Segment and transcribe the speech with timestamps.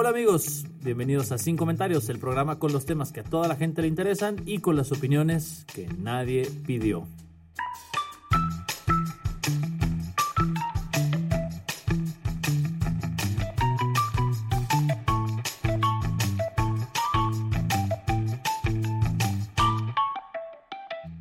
[0.00, 3.56] Hola amigos, bienvenidos a Sin Comentarios, el programa con los temas que a toda la
[3.56, 7.08] gente le interesan y con las opiniones que nadie pidió.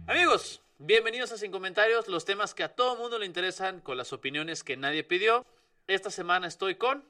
[0.06, 4.14] Amigos, bienvenidos a Sin Comentarios, los temas que a todo mundo le interesan con las
[4.14, 5.48] opiniones que nadie pidió.
[5.88, 7.04] Esta semana estoy con...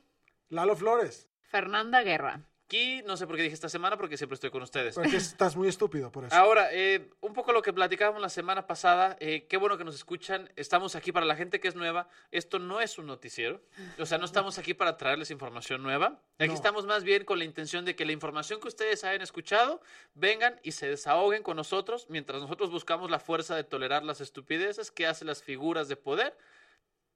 [0.48, 1.28] Lalo Flores.
[1.48, 2.42] Fernanda Guerra.
[2.66, 4.96] Aquí, no sé por qué dije esta semana, porque siempre estoy con ustedes.
[4.96, 6.36] Porque estás muy estúpido por eso.
[6.36, 9.96] Ahora, eh, un poco lo que platicábamos la semana pasada, eh, qué bueno que nos
[9.96, 13.62] escuchan, estamos aquí para la gente que es nueva, esto no es un noticiero,
[13.98, 16.56] o sea, no estamos aquí para traerles información nueva, aquí No.
[16.56, 19.80] estamos más bien con la intención de que la información que ustedes hayan escuchado,
[20.14, 24.92] vengan y se desahoguen con nosotros, mientras nosotros buscamos la fuerza de tolerar las estupideces
[24.92, 26.38] que hacen las figuras de poder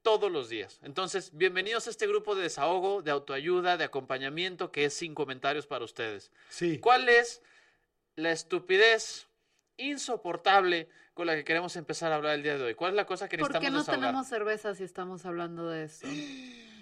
[0.02, 0.80] todos los días.
[0.82, 5.66] Entonces, bienvenidos a este grupo de desahogo, de autoayuda, de acompañamiento que es sin comentarios
[5.66, 6.32] para ustedes.
[6.48, 6.78] Sí.
[6.78, 7.40] ¿Cuál es
[8.16, 9.28] la estupidez
[9.76, 12.74] insoportable con la que queremos empezar a hablar el día de hoy?
[12.74, 14.00] ¿Cuál es la cosa que ¿Por necesitamos qué no desahogar?
[14.10, 16.06] tenemos cerveza si estamos hablando de eso?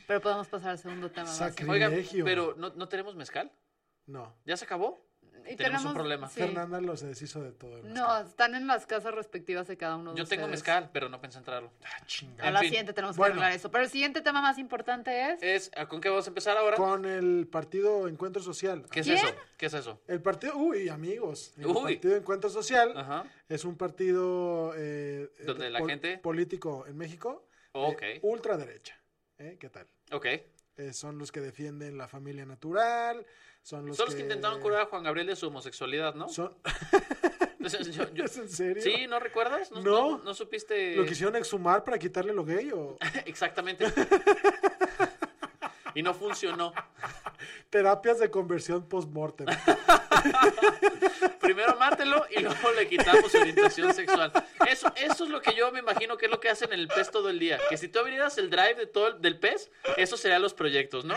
[0.07, 1.27] Pero podemos pasar al segundo tema.
[1.27, 1.55] más.
[1.69, 3.53] Oigan, pero ¿no, no tenemos mezcal?
[4.07, 4.35] No.
[4.45, 5.07] ¿Ya se acabó?
[5.53, 6.29] Y tenemos un problema.
[6.29, 6.41] sí.
[6.41, 7.79] Fernanda lo se deshizo de todo.
[7.79, 11.09] el No, están en las casas respectivas de cada uno de Yo tengo mezcal, pero
[11.09, 11.73] no pensé en traerlo.
[11.85, 11.89] Ah.
[12.43, 12.69] A En la fin.
[12.69, 13.35] siguiente tenemos Bueno.
[13.35, 13.71] que arreglar eso.
[13.71, 15.43] Pero el siguiente tema más importante es...
[15.43, 16.77] Es, ¿Con qué vamos a empezar ahora?
[16.77, 18.85] Con el partido Encuentro Social.
[18.91, 19.19] ¿Qué es ¿Quién?
[19.19, 19.35] eso?
[19.57, 20.01] ¿Qué es eso?
[20.07, 21.53] El partido, uy, amigos.
[21.59, 21.95] El Uy.
[21.95, 23.25] partido Encuentro Social Ajá.
[23.49, 27.47] es un partido eh, Donde eh, la gente- político en México.
[27.73, 28.03] Ok.
[28.03, 28.97] eh, ultraderecha.
[29.39, 29.57] ¿Eh?
[29.59, 29.87] ¿Qué tal?
[30.13, 30.27] Ok.
[30.81, 33.27] Eh, son los que defienden la familia natural.
[33.63, 36.29] Son los, Son los que intentaron curar a Juan Gabriel de su homosexualidad, ¿no?
[36.29, 36.55] Son...
[37.61, 38.83] Yo- yo- ¿Es en serio?
[38.83, 39.07] ¿Sí?
[39.07, 39.71] ¿No recuerdas?
[39.71, 40.11] ¿No, No.
[40.17, 40.97] no, no supiste?
[40.97, 42.97] ¿Lo quisieron exhumar para quitarle lo gay o
[43.27, 43.85] Exactamente.
[45.95, 46.73] y no funcionó.
[47.71, 49.47] terapias de conversión post-mortem?
[51.41, 54.33] Primero mátelo y luego le quitamos su orientación sexual.
[54.69, 56.89] Eso, eso es lo que yo me imagino que es lo que hacen en el
[56.89, 57.59] pez todo el día.
[57.69, 61.05] Que si tú abrieras el drive de todo el- del pez, esos serían los proyectos,
[61.05, 61.17] ¿no?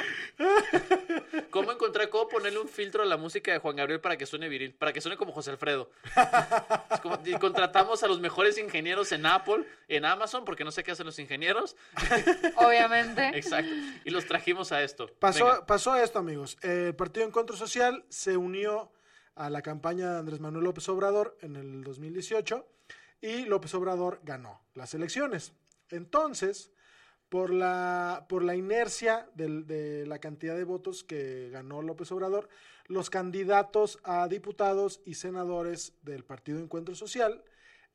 [1.50, 4.48] ¿Cómo encontrar, cómo ponerle un filtro a la música de Juan Gabriel para que suene
[4.50, 4.74] viril?
[4.74, 5.92] Para que suene como José Alfredo.
[6.92, 10.84] Es como- y contratamos a los mejores ingenieros en Apple, en Amazon, porque no sé
[10.84, 11.76] qué hacen los ingenieros.
[12.56, 13.28] Obviamente.
[13.38, 13.72] Exacto.
[14.04, 15.08] Y los trajimos a esto.
[15.20, 15.66] Pasó, Venga.
[15.66, 16.58] pasó esto, amigos.
[16.62, 18.92] El Partido Encuentro Social se unió
[19.36, 22.66] a la campaña de Andrés Manuel López Obrador en el 2018
[23.22, 25.54] y López Obrador ganó las elecciones.
[25.90, 26.72] Entonces,
[27.30, 32.48] por la, por la inercia de la cantidad de votos que ganó López Obrador,
[32.86, 37.44] los candidatos a diputados y senadores del Partido Encuentro Social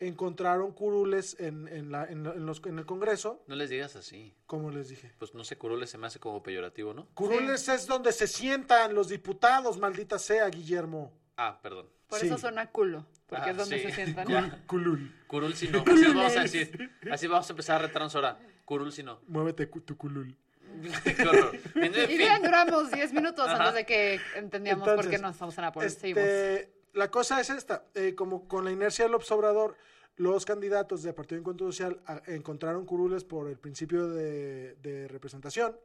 [0.01, 4.35] encontraron curules en, en la- en- en los- en el Congreso, No les digas así.
[4.47, 5.13] como les dije.
[5.19, 7.07] Pues no sé, curule se me hace como peyorativo, ¿no?
[7.15, 11.13] Curules es donde se sientan los diputados, maldita sea, Guillermo.
[11.37, 11.87] Ah, perdón.
[12.09, 12.27] Por Sí.
[12.27, 13.07] eso suena culo.
[13.27, 13.85] Porque Ah, es donde sí.
[13.89, 14.27] se sientan.
[14.29, 14.63] Ya.
[14.67, 15.15] Culul.
[15.27, 15.85] Curul si no.
[15.87, 16.91] Así vamos a decir.
[17.11, 18.39] Así vamos a empezar a retarnos ahora.
[18.65, 19.21] Curul si no.
[19.27, 20.35] Muévete tu culul.
[21.05, 21.59] Qué horror.
[21.77, 23.57] En Y bien, duramos 10 minutos Ajá.
[23.69, 25.91] antes de que entendíamos por qué Entonces, no estamos en.
[25.91, 26.23] Seguimos.
[26.23, 29.77] Este, la cosa es esta, eh, como con la inercia del observador,
[30.17, 35.77] los candidatos del Partido Encuentro Social a- encontraron curules por el principio de, de representación.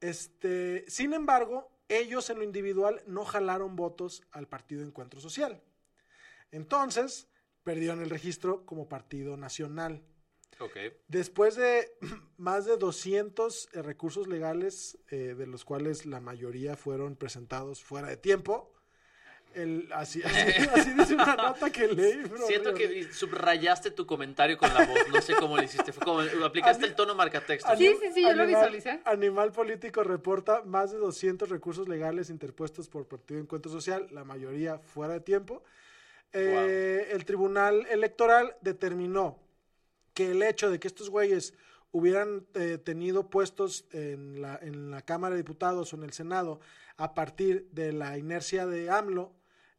[0.00, 5.62] Este, sin embargo, ellos en lo individual no jalaron votos al Partido Encuentro Social.
[6.50, 7.28] Entonces,
[7.64, 10.02] perdieron el registro como partido nacional.
[10.60, 10.76] Ok.
[11.08, 11.92] Después de
[12.36, 18.08] más de 200 eh, recursos legales, eh, de los cuales la mayoría fueron presentados fuera
[18.08, 18.72] de tiempo,
[19.54, 20.38] el, así, así,
[20.74, 22.22] así dice una nota que leí.
[22.24, 24.98] bro, Siento que subrayaste tu comentario con la voz.
[25.12, 25.92] No sé cómo lo hiciste.
[25.92, 27.76] Fue como aplicaste el tono marcatexto.
[27.76, 29.00] Sí, sí, sí, yo lo Animal- visualicé.
[29.04, 34.78] Animal Político reporta más de 200 recursos legales interpuestos por Partido Encuentro Social, la mayoría
[34.78, 35.62] fuera de tiempo.
[36.32, 39.38] Eh, El Tribunal Electoral determinó
[40.14, 41.54] que el hecho de que estos güeyes
[41.90, 46.60] hubieran eh, tenido puestos en la, en la Cámara de Diputados o en el Senado
[46.98, 49.32] a partir de la inercia de AMLO,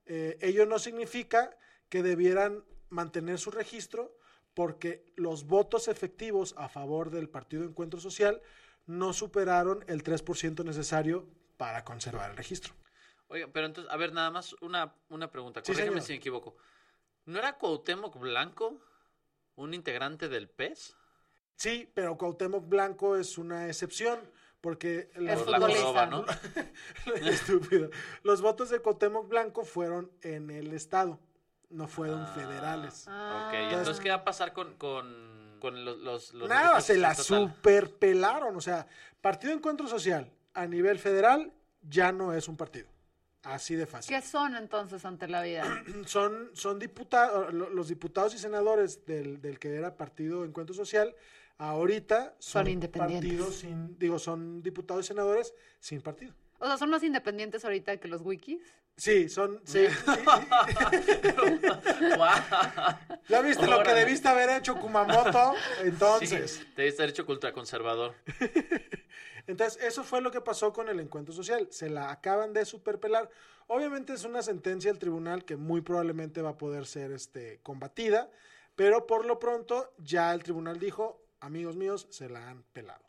[0.10, 1.56] eh, ello no significa
[1.88, 4.18] que debieran mantener su registro
[4.56, 8.42] porque los votos efectivos a favor del Partido Encuentro Social
[8.88, 11.28] no superaron el 3% necesario
[11.58, 12.74] para conservar el registro.
[13.28, 15.62] Oiga, pero entonces, a ver, nada más una, una pregunta.
[15.64, 16.06] Sí, Corrígeme señor.
[16.08, 16.58] si me equivoco.
[17.26, 18.82] ¿No era Cuauhtémoc Blanco
[19.56, 20.96] un integrante del PES?
[21.56, 24.20] Sí, pero Cuauhtémoc Blanco es una excepción,
[24.62, 26.26] porque los, la ¿no?
[27.22, 27.90] Estúpido.
[28.24, 31.20] Los votos de Cuauhtémoc Blanco fueron en el Estado,
[31.70, 32.34] no fueron Ah.
[32.36, 33.06] federales.
[33.08, 33.46] Ah.
[33.48, 37.16] Ok, entonces, ¿qué va a pasar con, con, con los, los, los Nada, se la
[37.16, 38.56] superpelaron.
[38.56, 38.88] O sea,
[39.22, 42.88] Partido Encuentro Social a nivel federal ya no es un partido.
[43.44, 44.14] Así de fácil.
[44.14, 45.64] ¿Qué son entonces ante la vida?
[46.06, 51.16] Son, son diputados, los diputados y senadores del, del que era Partido Encuentro Social,
[51.60, 53.30] ahorita son, Son independientes.
[53.30, 56.34] partidos sin, digo, son diputados y senadores sin partido.
[56.58, 58.62] O sea, son más independientes ahorita que los wikis.
[58.98, 59.86] Sí, son, sí.
[63.30, 65.54] ¿Ya viste lo que debiste haber hecho Kumamoto?
[65.84, 68.14] Entonces, Sí, te debiste haber hecho ultraconservador.
[69.48, 71.68] entonces eso fue lo que pasó con el encuentro social.
[71.72, 73.30] Se la acaban de superpelar.
[73.68, 78.30] Obviamente es una sentencia del tribunal que muy probablemente va a poder ser este, combatida,
[78.76, 83.04] pero por lo pronto ya el tribunal dijo, amigos míos, se la han pelado.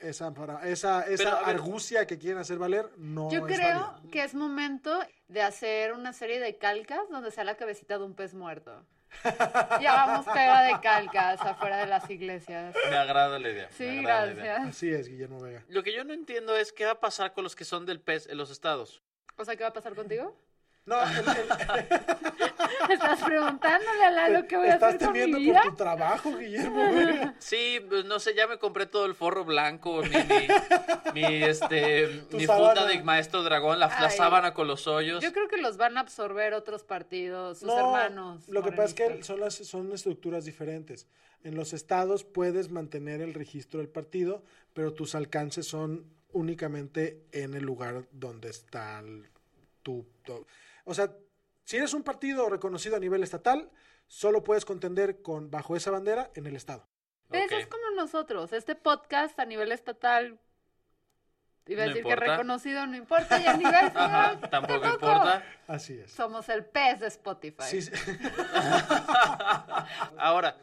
[0.00, 1.48] Esa, para- esa, esa Pero, a ver.
[1.56, 4.00] argucia que quieren hacer valer no Yo es creo válida.
[4.10, 4.98] que es momento
[5.28, 8.86] de hacer una serie de calcas donde sea la cabecita de un pez muerto.
[9.80, 12.74] Y hagamos pega de calcas afuera de las iglesias.
[12.88, 13.68] Me agrada la idea.
[13.72, 14.34] Sí, la idea.
[14.34, 14.68] gracias.
[14.68, 15.64] Así es, Guillermo Vega.
[15.68, 18.00] Lo que yo no entiendo es qué va a pasar con los que son del
[18.00, 19.02] PES en los estados.
[19.36, 20.34] O sea, ¿qué va a pasar contigo?
[20.90, 25.38] No, el- el- ¿Estás preguntándole a Lalo qué voy a estás hacer con mi temiendo
[25.38, 25.62] vida?
[25.62, 27.32] por tu trabajo, Guillermo.
[27.38, 30.48] Sí, pues, no sé, ya me compré todo el forro blanco, mi, mi,
[31.14, 35.22] mi, este, mi funda de maestro dragón, la, la sábana con los hoyos.
[35.22, 38.48] Yo creo que los van a absorber otros partidos, sus No, hermanos.
[38.48, 41.06] Lo que pasa es que son, las, son estructuras diferentes.
[41.44, 44.42] En los estados puedes mantener el registro del partido,
[44.74, 49.28] pero tus alcances son únicamente en el lugar donde está el-
[49.82, 50.46] tu, tu-
[50.84, 51.12] O sea,
[51.64, 53.70] si eres un partido reconocido a nivel estatal,
[54.06, 56.88] solo puedes contender con bajo esa bandera en el estado.
[57.30, 57.60] Eso Ok.
[57.60, 58.52] es como nosotros.
[58.52, 60.40] Este podcast a nivel estatal.
[61.66, 62.32] Iba a No decir que importa.
[62.32, 65.44] reconocido no importa y a nivel federal tampoco importa.
[65.68, 66.10] Así es.
[66.10, 67.62] Somos el pez de Spotify.
[67.68, 67.92] Sí, sí.
[70.18, 70.56] Ahora,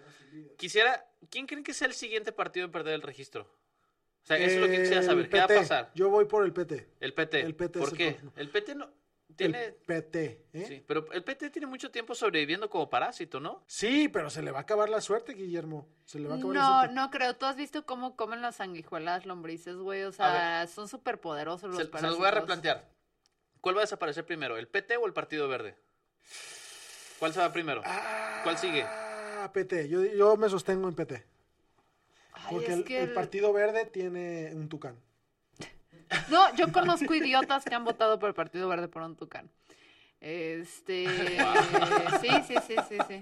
[0.58, 3.44] quisiera, ¿quién creen que sea el siguiente partido en perder el registro?
[3.44, 5.30] O sea, eso es lo que quisiera saber.
[5.30, 5.92] ¿Qué va a pasar?
[5.96, 6.90] Yo voy por el PT.
[7.00, 7.40] El PT.
[7.42, 8.20] El PT ¿Por es el qué?
[8.36, 8.90] El PT no
[9.38, 9.64] tiene...
[9.66, 10.46] El PT.
[10.54, 10.66] ¿eh?
[10.68, 13.64] Sí, pero el PT tiene mucho tiempo sobreviviendo como parásito, ¿no?
[13.68, 15.88] Sí, pero se le va a acabar la suerte, Guillermo.
[16.06, 16.96] Se le va a acabar la No, suerte.
[16.96, 17.36] no creo.
[17.38, 20.04] ¿Tú has visto cómo comen las sanguijuelas lombrices, güey?
[20.04, 22.10] O sea, son súper poderosos los Se, se parásitos.
[22.12, 22.90] los voy a replantear.
[23.62, 25.78] ¿Cuál va a desaparecer primero, el PT o el Partido Verde?
[27.20, 27.82] ¿Cuál se va primero?
[28.44, 28.84] ¿Cuál sigue?
[28.84, 29.90] Ah, PT.
[29.90, 31.26] Yo, yo me sostengo en PT.
[32.34, 35.00] Ay, Porque es el, que el el- Partido Verde tiene un tucán.
[36.30, 39.50] No, yo conozco idiotas que han votado por el Partido Verde por un tucán.
[40.20, 41.06] Este.
[42.22, 43.22] Sí, sí, sí, sí, sí.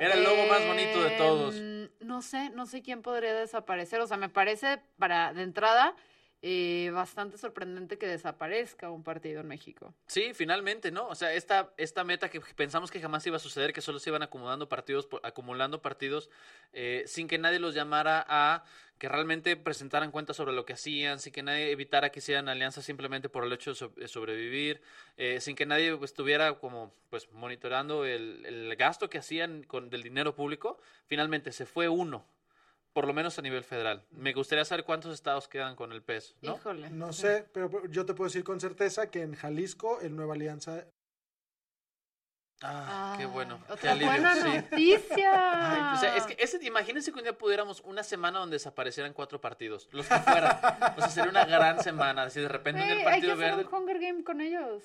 [0.00, 1.54] Era el lobo más bonito de todos.
[1.56, 4.00] Em, No sé, no sé quién podría desaparecer.
[4.00, 5.94] O sea, me parece para de entrada
[6.42, 9.94] eh, bastante sorprendente que desaparezca un partido en México.
[10.06, 11.08] Sí, finalmente, ¿no?
[11.08, 14.10] O sea, esta, esta meta que pensamos que jamás iba a suceder, que solo se
[14.10, 16.28] iban acumulando partidos, acumulando partidos,
[16.72, 18.64] eh, sin que nadie los llamara a
[18.98, 22.84] que realmente presentaran cuentas sobre lo que hacían, sin que nadie evitara que hicieran alianzas
[22.84, 24.80] simplemente por el hecho de, so- de sobrevivir,
[25.16, 29.90] eh, sin que nadie pues, estuviera como pues monitoreando el, el gasto que hacían con
[29.90, 32.24] del dinero público, finalmente se fue uno,
[32.92, 34.04] por lo menos a nivel federal.
[34.10, 36.56] Me gustaría saber cuántos estados quedan con el PES, ¿no?
[36.56, 36.90] Híjole.
[36.90, 40.84] No sé, pero yo te puedo decir con certeza que en Jalisco el Nueva Alianza...
[42.64, 43.58] Ah, qué Ay, bueno.
[43.66, 44.42] qué Otra alivio, buena sí.
[44.48, 45.90] noticia.
[45.90, 49.12] Ay, o sea, es que ese, imagínense que un día pudiéramos una semana donde desaparecieran
[49.14, 50.58] cuatro partidos, los que fueran.
[50.96, 52.30] O sea, sería una gran semana.
[52.30, 53.68] Si de repente un día Güey, el hay que Partido hacer Verde.
[53.68, 54.84] un Hunger Game con ellos.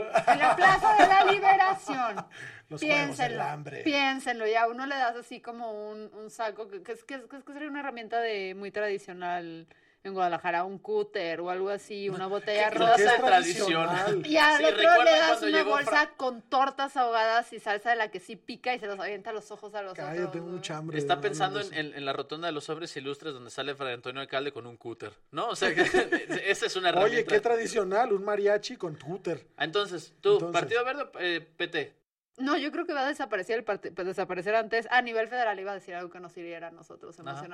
[0.00, 2.16] En la Plaza de la Liberación.
[2.68, 3.82] Los Juegos del Piénsenlo, Hambre.
[3.82, 4.46] piénsenlo.
[4.46, 7.22] Y a uno le das así como un, un saco, que, que es, que, es,
[7.24, 9.66] que es que sería una herramienta de muy tradicional
[10.04, 12.96] en Guadalajara, un cúter o algo así, una botella ¿Qué- rosa.
[13.14, 14.26] es tradicional?
[14.26, 17.90] Y al Sí, otro ¿recuerdan le das una bolsa Fra- con tortas ahogadas y salsa
[17.90, 20.38] de la que sí pica y se los avienta a los ojos a los Cállate,
[20.38, 20.44] otros.
[20.44, 20.98] mucha hambre.
[20.98, 24.20] Está pensando en, en- en la rotonda de los hombres ilustres donde sale Fray Antonio
[24.20, 25.48] Alcalde con un cúter, ¿no?
[25.50, 25.82] O sea, que
[26.46, 27.16] esa es una herramienta.
[27.18, 29.46] Oye, qué tradicional, un mariachi con Twitter.
[29.56, 30.60] Ah, Entonces, tú, Entonces.
[30.60, 31.94] Partido Verde, eh, PT.
[32.38, 34.88] No, yo creo que va a desaparecer el partido, desaparecer antes.
[34.90, 37.46] A nivel federal iba a decir algo que nos hiriera a nosotros Ajá.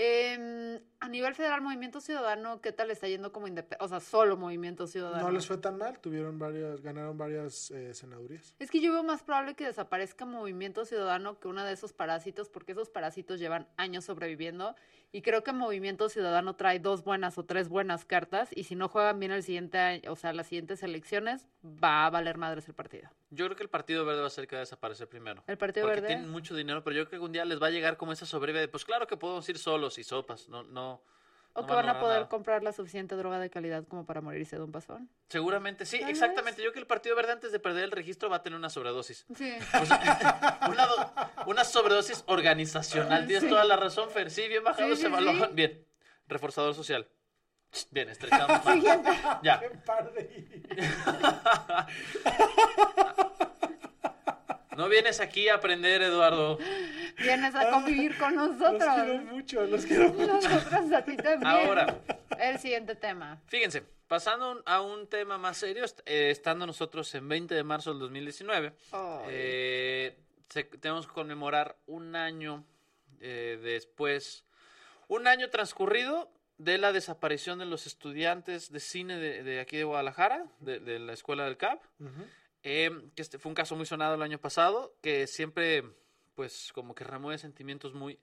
[0.00, 3.84] Em, a nivel federal, Movimiento Ciudadano, ¿qué tal está yendo como independiente?
[3.84, 5.24] O sea, solo Movimiento Ciudadano.
[5.24, 8.54] No les fue tan mal, tuvieron varias, ganaron varias eh, senadurías.
[8.60, 12.48] Es que yo veo más probable que desaparezca Movimiento Ciudadano que uno de esos parásitos,
[12.48, 14.76] porque esos parásitos llevan años sobreviviendo.
[15.10, 18.50] Y creo que Movimiento Ciudadano trae dos buenas o tres buenas cartas.
[18.54, 22.10] Y si no juegan bien el siguiente año, o sea, las siguientes elecciones, va a
[22.10, 23.08] valer madres el partido.
[23.30, 25.42] Yo creo que el Partido Verde va a ser que va a desaparecer primero.
[25.46, 26.14] ¿El Partido Porque Verde?
[26.14, 28.26] tienen mucho dinero, pero yo creo que un día les va a llegar como esa
[28.26, 31.02] sobrevivida de, pues claro que podemos ir solos y sopas, no, no.
[31.58, 32.28] ¿O no que van a poder nada.
[32.28, 35.08] comprar la suficiente droga de calidad como para morirse de un pasón?
[35.28, 36.60] Seguramente, sí, exactamente.
[36.62, 38.70] Yo creo que el Partido Verde antes de perder el registro va a tener una
[38.70, 39.26] sobredosis.
[39.36, 39.52] Sí.
[40.70, 41.12] una, do-
[41.46, 43.26] una sobredosis organizacional.
[43.26, 43.48] Tienes Sí.
[43.50, 44.30] toda la razón, Fer.
[44.30, 45.44] Sí, bien bajado Sí, ese sí.
[45.52, 45.84] Bien.
[46.26, 47.08] Reforzador social.
[47.90, 48.60] Bien, estrechamos.
[49.42, 49.60] ya.
[49.60, 50.62] ¡Qué par de-
[54.78, 56.56] No vienes aquí a aprender, Eduardo.
[57.18, 58.94] Vienes a convivir con Los nosotros.
[58.94, 60.38] quiero mucho, los quiero mucho.
[60.48, 61.46] Nosotros a ti también.
[61.46, 61.98] Ahora.
[62.38, 63.40] El siguiente tema.
[63.48, 67.98] Fíjense, pasando a un tema más serio, eh, estando nosotros en 20 de marzo del
[67.98, 69.00] 2019, Ay.
[69.30, 70.16] eh,
[70.48, 72.64] se- tenemos que conmemorar un año
[73.20, 74.44] eh, después,
[75.08, 79.82] un año transcurrido de la desaparición de los estudiantes de cine de, de aquí de
[79.82, 81.82] Guadalajara, de, de la escuela del CAP,
[82.62, 85.84] eh, que este fue un caso muy sonado el año pasado, que siempre,
[86.34, 88.18] pues, como que remueve sentimientos muy,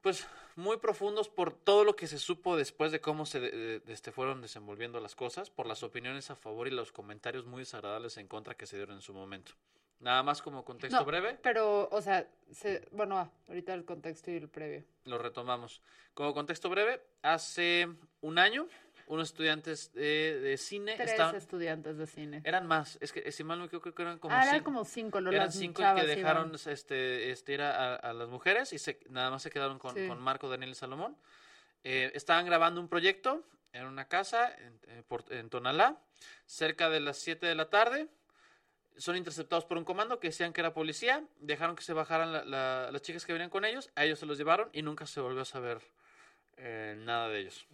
[0.00, 0.26] pues,
[0.56, 4.12] muy profundos por todo lo que se supo después de cómo se de- de- este,
[4.12, 8.26] fueron desenvolviendo las cosas, por las opiniones a favor y los comentarios muy desagradables en
[8.26, 9.52] contra que se dieron en su momento.
[10.00, 14.36] Nada más como contexto No, breve, Pero, o sea, se- bueno, ahorita el contexto y
[14.36, 14.82] el previo.
[15.04, 15.82] lo retomamos.
[16.14, 17.86] Como contexto breve, hace
[18.22, 18.66] un año,
[19.10, 21.34] unos estudiantes de, de cine Tres estaban...
[21.34, 22.42] estudiantes de cine.
[22.44, 24.54] Eran más, es que si mal no me equivoco, creo que eran como ah, eran
[24.54, 24.64] cinco.
[24.64, 26.06] como cinco, lo Eran cinco que iban.
[26.06, 29.94] dejaron este, este, ir a, a las mujeres y se, nada más se quedaron con,
[29.96, 30.06] Sí.
[30.06, 31.16] con Marco, Daniel y Salomón.
[31.82, 36.00] Eh, estaban grabando un proyecto en una casa en, eh, por- en Tonalá,
[36.46, 38.08] cerca de las 7 de la tarde.
[38.96, 41.24] Son interceptados por un comando que decían que era policía.
[41.38, 43.90] Dejaron que se bajaran la- la- las chicas que venían con ellos.
[43.96, 45.80] A ellos se los llevaron y nunca se volvió a saber
[46.56, 47.66] eh, nada de ellos.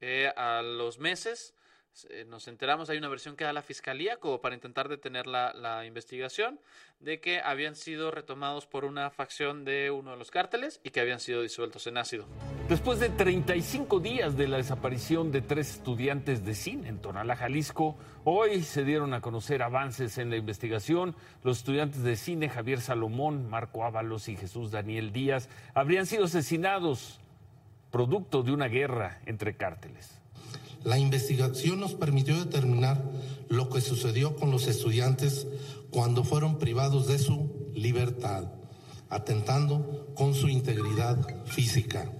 [0.00, 1.54] Eh, a los meses
[2.10, 5.52] eh, nos enteramos, hay una versión que da la fiscalía como para intentar detener la,
[5.52, 6.58] la investigación
[6.98, 11.00] de que habían sido retomados por una facción de uno de los cárteles y que
[11.00, 12.26] habían sido disueltos en ácido.
[12.68, 17.96] Después de 35 días de la desaparición de tres estudiantes de cine en Tonalá, Jalisco,
[18.24, 21.14] hoy se dieron a conocer avances en la investigación.
[21.44, 27.20] Los estudiantes de cine Javier Salomón, Marco Ábalos y Jesús Daniel Díaz habrían sido asesinados
[27.94, 30.08] producto de una guerra entre cárteles.
[30.82, 33.00] La investigación nos permitió determinar
[33.48, 35.46] lo que sucedió con los estudiantes
[35.90, 38.50] cuando fueron privados de su libertad,
[39.10, 42.10] atentando con su integridad física.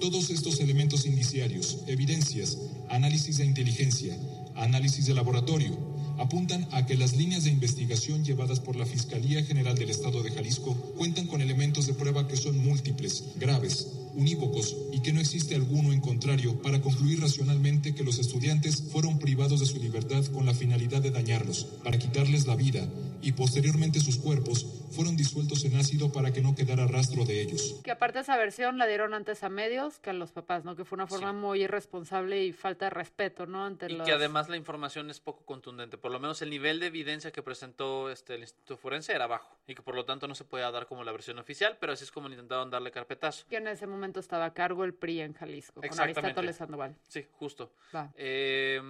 [0.00, 2.58] Todos estos elementos indiciarios, evidencias,
[2.88, 4.18] análisis de inteligencia,
[4.56, 5.78] análisis de laboratorio,
[6.18, 10.32] apuntan a que las líneas de investigación llevadas por la Fiscalía General del Estado de
[10.32, 15.54] Jalisco cuentan con elementos de prueba que son múltiples, graves, unívocos y que no existe
[15.54, 20.46] alguno en contrario para concluir racionalmente que los estudiantes fueron privados de su libertad con
[20.46, 22.88] la finalidad de dañarlos, para quitarles la vida
[23.22, 27.80] y posteriormente sus cuerpos fueron disueltos en ácido para que no quedara rastro de ellos.
[27.82, 30.76] Que aparte esa versión la dieron antes a medios que a los papás, ¿no?
[30.76, 33.64] Que fue una forma muy irresponsable y falta de respeto, ¿no?
[33.64, 34.06] Ante Y los...
[34.06, 35.98] que además la información es poco contundente.
[35.98, 39.56] Por lo menos el nivel de evidencia que presentó este, el Instituto Forense era bajo
[39.66, 42.04] y que por lo tanto no se podía dar como la versión oficial, pero así
[42.04, 43.44] es como intentaron darle carpetazo.
[43.48, 46.00] Que en ese momento estaba a cargo el PRI en Jalisco, con.
[46.00, 46.96] Aristóteles Sandoval.
[47.08, 47.72] Sí, justo.
[47.94, 48.12] Va.
[48.16, 48.80] Eh,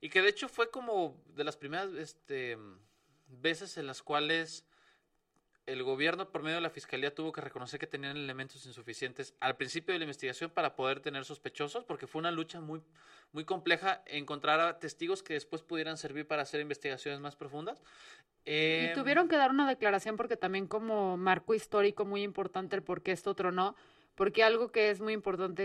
[0.00, 2.58] y que de hecho fue como de las primeras este,
[3.28, 4.64] veces en las cuales
[5.66, 9.56] el gobierno por medio de la fiscalía tuvo que reconocer que tenían elementos insuficientes al
[9.56, 12.80] principio de la investigación para poder tener sospechosos, porque fue una lucha muy,
[13.32, 17.82] muy compleja encontrar a testigos que después pudieran servir para hacer investigaciones más profundas.
[18.44, 22.84] Eh, Y tuvieron que dar una declaración porque también como marco histórico muy importante el
[22.84, 23.74] por qué esto tronó,
[24.16, 25.62] porque algo que es muy importante,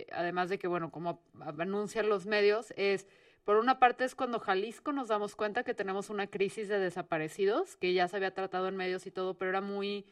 [0.00, 1.22] eh, además de que, bueno, como
[1.58, 3.06] anuncian los medios, es,
[3.44, 7.76] por una parte es cuando Jalisco nos damos cuenta que tenemos una crisis de desaparecidos,
[7.76, 10.04] que ya se había tratado en medios y todo, pero era muy,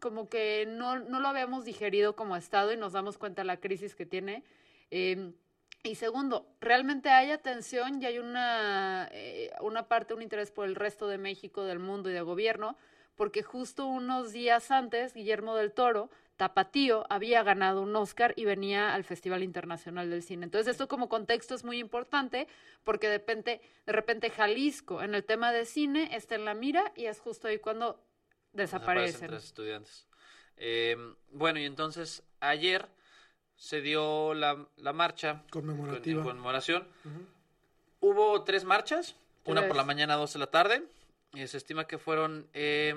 [0.00, 3.60] como que no, no lo habíamos digerido como Estado y nos damos cuenta de la
[3.60, 4.42] crisis que tiene.
[4.90, 5.32] Eh,
[5.84, 10.74] y segundo, realmente hay atención y hay una, eh, una parte, un interés por el
[10.74, 12.76] resto de México, del mundo y del gobierno,
[13.14, 18.92] porque justo unos días antes, Guillermo del Toro, Tapatío, había ganado un Oscar y venía
[18.94, 20.44] al Festival Internacional del Cine.
[20.44, 22.48] Entonces, esto como contexto es muy importante,
[22.82, 26.92] porque de repente, de repente Jalisco, en el tema de cine, está en la mira
[26.96, 28.00] y es justo ahí cuando
[28.52, 29.28] desaparecen desaparecen.
[29.28, 30.06] tres estudiantes.
[30.56, 30.96] Eh,
[31.30, 32.88] bueno, y entonces ayer
[33.56, 36.22] se dio la, la marcha Conmemorativa.
[36.22, 36.88] con- conmemoración.
[38.00, 40.82] Hubo tres marchas, una por la mañana, dos de la tarde.
[41.34, 42.94] Eh, se estima que fueron eh,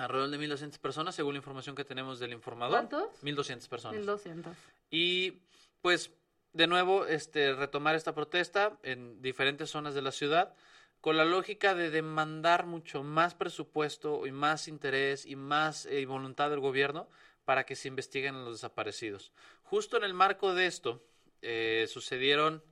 [0.00, 2.88] alrededor de 1.200 personas, según la información que tenemos del informador.
[2.88, 3.22] ¿Cuántos?
[3.22, 3.98] 1.200 personas.
[3.98, 4.56] 1200.
[4.90, 5.42] Y
[5.82, 6.10] pues
[6.52, 10.54] de nuevo este retomar esta protesta en diferentes zonas de la ciudad
[11.00, 16.50] con la lógica de demandar mucho más presupuesto y más interés y más eh, voluntad
[16.50, 17.08] del gobierno
[17.44, 19.32] para que se investiguen a los desaparecidos.
[19.62, 21.02] Justo en el marco de esto
[21.42, 22.62] eh, sucedieron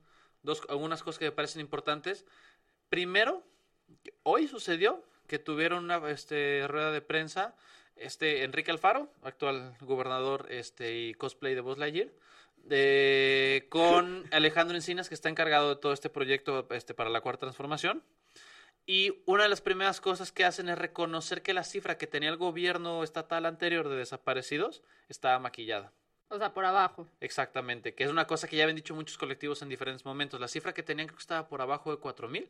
[0.43, 2.27] dos, algunas cosas que me parecen importantes.
[2.91, 3.43] Primero,
[4.25, 7.55] hoy sucedió que tuvieron una este, rueda de prensa
[7.97, 12.09] este Enrique Alfaro, actual gobernador este, y cosplay de Buzz Lightyear,
[12.65, 17.41] de- con Alejandro Encinas, que está encargado de todo este proyecto este, para la cuarta
[17.41, 18.03] transformación.
[18.87, 22.31] Y una de las primeras cosas que hacen es reconocer que la cifra que tenía
[22.31, 25.93] el gobierno estatal anterior de desaparecidos estaba maquillada.
[26.31, 27.07] O sea, por abajo.
[27.21, 30.41] Exactamente, que es una cosa que ya habían dicho muchos colectivos en diferentes momentos.
[30.41, 32.47] La cifra que tenían creo que estaba por abajo de 4.000.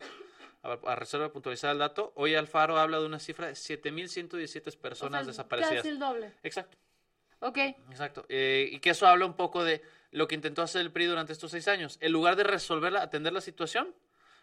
[0.63, 4.77] A, a reserva de puntualizar el dato, hoy Alfaro habla de una cifra de 7.117
[4.79, 5.77] personas o sea, desaparecidas.
[5.77, 6.33] Casi el doble.
[6.43, 6.77] Exacto,
[7.41, 7.59] Ok.
[7.91, 8.27] exacto.
[8.29, 11.33] Eh, y que eso habla un poco de lo que intentó hacer el PRI durante
[11.33, 11.99] estos seis años.
[12.01, 13.95] En lugar de resolverla, atender la situación,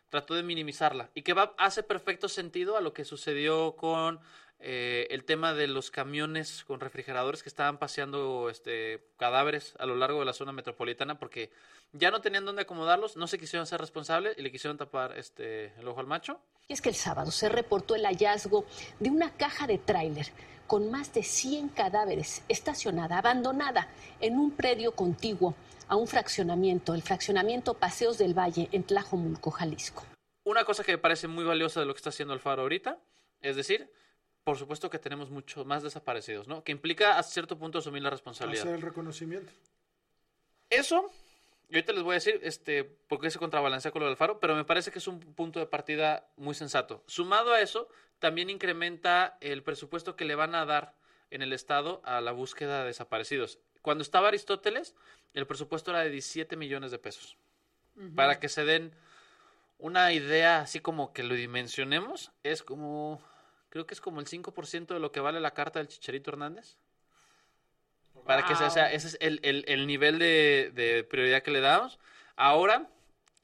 [0.09, 1.09] trató de minimizarla.
[1.13, 4.19] Y que va, hace perfecto sentido a lo que sucedió con
[4.59, 9.95] eh, el tema de los camiones con refrigeradores que estaban paseando este, cadáveres a lo
[9.95, 11.51] largo de la zona metropolitana porque
[11.91, 15.73] ya no tenían dónde acomodarlos, no se quisieron ser responsables y le quisieron tapar este,
[15.79, 16.39] el ojo al macho.
[16.67, 18.65] Y es que el sábado se reportó el hallazgo
[18.99, 20.27] de una caja de tráiler
[20.67, 23.87] con más de 100 cadáveres estacionada, abandonada
[24.19, 25.55] en un predio contiguo
[25.87, 30.03] a un fraccionamiento, el fraccionamiento Paseos del Valle en Tlajomulco, Jalisco.
[30.43, 32.99] Una cosa que me parece muy valiosa de lo que está haciendo Alfaro ahorita,
[33.41, 33.91] es decir,
[34.45, 36.63] por supuesto que tenemos mucho más desaparecidos, ¿no?
[36.63, 38.63] Que implica a cierto punto asumir la responsabilidad.
[38.63, 39.51] Hacer el reconocimiento.
[40.69, 41.11] Eso,
[41.67, 44.55] y ahorita les voy a decir, este, porque se contrabalancea con lo del Alfaro, pero
[44.55, 47.03] me parece que es un punto de partida muy sensato.
[47.07, 50.93] Sumado a eso, también incrementa el presupuesto que le van a dar
[51.31, 53.57] en el Estado a la búsqueda de desaparecidos.
[53.81, 54.93] Cuando estaba Aristóteles,
[55.33, 57.35] el presupuesto era de 17 millones de pesos.
[58.15, 58.93] Para que se den
[59.79, 63.21] una idea, así como que lo dimensionemos, es como,
[63.75, 66.77] creo que es como el 5% de lo que vale la carta del Chicharito Hernández.
[68.25, 71.51] Para que se, o sea, ese es el, el- el nivel de, de prioridad que
[71.51, 71.99] le damos.
[72.37, 72.87] Ahora,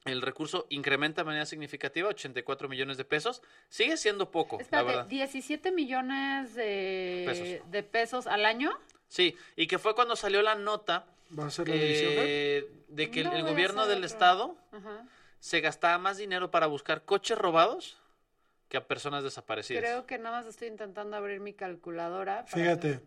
[0.06, 3.42] el recurso incrementa de manera significativa, 84 millones de pesos.
[3.68, 5.04] Sigue siendo poco, la Espérate, verdad.
[5.04, 7.70] 17 millones de Pesos.
[7.70, 8.70] de pesos al año.
[9.08, 11.04] Sí, y que fue cuando salió la nota
[11.38, 12.12] ¿Va a ser la división?
[12.14, 12.24] Fer?
[12.26, 14.06] eh, de que el- No gobierno del otro.
[14.06, 15.04] estado Ajá.
[15.40, 17.98] se gastaba más dinero para buscar coches robados
[18.72, 19.82] que a personas desaparecidas.
[19.84, 22.46] Creo que nada más estoy intentando abrir mi calculadora.
[22.46, 23.00] para Fíjate,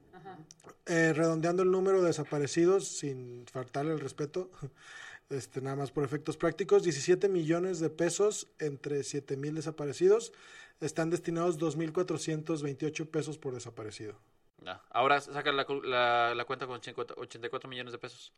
[0.85, 4.51] eh, redondeando el número de desaparecidos, sin faltarle el respeto,
[5.31, 10.33] este, nada más por efectos prácticos, 17 millones de pesos entre 7 mil desaparecidos,
[10.81, 14.13] están destinados 2.428 pesos por desaparecido.
[14.61, 18.31] Ya, Ahora saca la, la- la cuenta con 84 84 millones de pesos.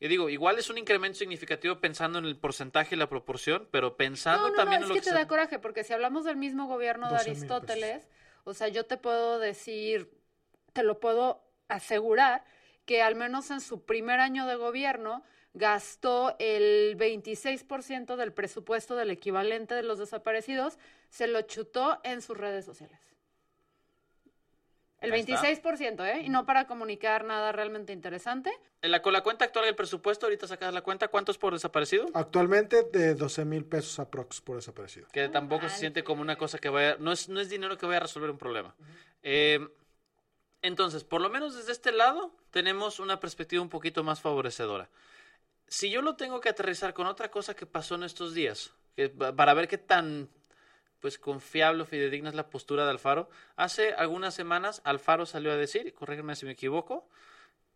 [0.00, 3.96] Y digo, igual es un incremento significativo pensando en el porcentaje y la proporción, pero
[3.96, 5.84] pensando No, no, también no, en es lo que que te se- da coraje, porque
[5.84, 8.08] si hablamos del mismo gobierno de 12 mil Aristóteles,
[8.44, 10.10] o sea, yo te puedo decir,
[10.72, 12.44] te lo puedo asegurar,
[12.86, 15.22] que al menos en su primer año de gobierno
[15.54, 20.78] gastó el 26% del presupuesto del equivalente de los desaparecidos,
[21.10, 23.13] se lo chutó en sus redes sociales.
[25.04, 25.42] El Ahí está.
[25.42, 26.22] 26%, ¿eh?
[26.22, 28.50] Y no para comunicar nada realmente interesante.
[28.82, 31.52] En la, con la cuenta actual del presupuesto, ahorita sacas la cuenta, ¿cuánto es por
[31.52, 32.06] desaparecido?
[32.14, 35.06] Actualmente de 12 mil pesos aprox por desaparecido.
[35.12, 37.86] Que tampoco se siente como una cosa que vaya, no es, no es dinero que
[37.86, 38.74] vaya a resolver un problema.
[39.22, 39.66] Eh,
[40.62, 44.88] entonces, por lo menos desde este lado, tenemos una perspectiva un poquito más favorecedora.
[45.68, 49.10] Si yo lo tengo que aterrizar con otra cosa que pasó en estos días, que
[49.10, 50.30] para ver qué tan
[51.04, 55.56] pues confiable o fidedigna es la postura de Alfaro, hace algunas semanas Alfaro salió a
[55.58, 57.06] decir, corrígeme si me equivoco,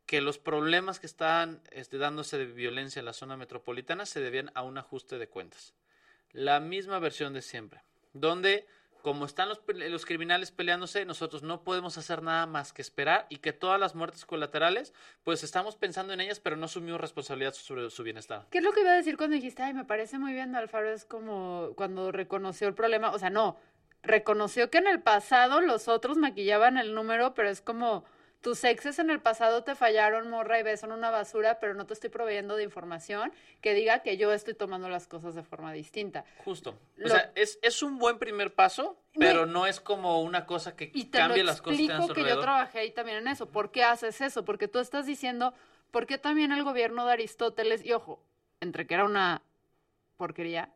[0.06, 4.50] que los problemas que estaban este, dándose de violencia en la zona metropolitana se debían
[4.54, 5.74] a un ajuste de cuentas.
[6.32, 7.82] La misma versión de siempre,
[8.14, 8.66] donde
[9.02, 13.52] como están los, criminales peleándose, nosotros no podemos hacer nada más que esperar y que
[13.52, 14.92] todas las muertes colaterales,
[15.24, 18.46] pues estamos pensando en ellas, pero no asumimos responsabilidad sobre su bienestar.
[18.50, 20.90] ¿Qué es lo que iba a decir cuando dijiste, ay, me parece muy bien, Alfaro
[20.90, 23.11] es como cuando reconoció el problema?
[23.11, 23.56] O sea, no,
[24.02, 28.04] reconoció que en el pasado los otros maquillaban el número, pero es como
[28.40, 31.87] tus exes en el pasado te fallaron, morra, y ves, son una basura, pero no
[31.87, 35.72] te estoy proveyendo de información que diga que yo estoy tomando las cosas de forma
[35.72, 36.24] distinta.
[36.44, 36.79] Justo.
[37.05, 40.90] O sea, es, es un buen primer paso, pero no es como una cosa que
[40.94, 43.46] Y te cambie lo las cosas explico su que yo trabajé ahí también en eso.
[43.46, 44.44] ¿Por qué haces eso?
[44.44, 45.53] Porque tú estás diciendo,
[45.90, 48.22] ¿por qué también el gobierno de Aristóteles, y ojo,
[48.61, 49.42] entre que era una
[50.16, 50.72] porquería,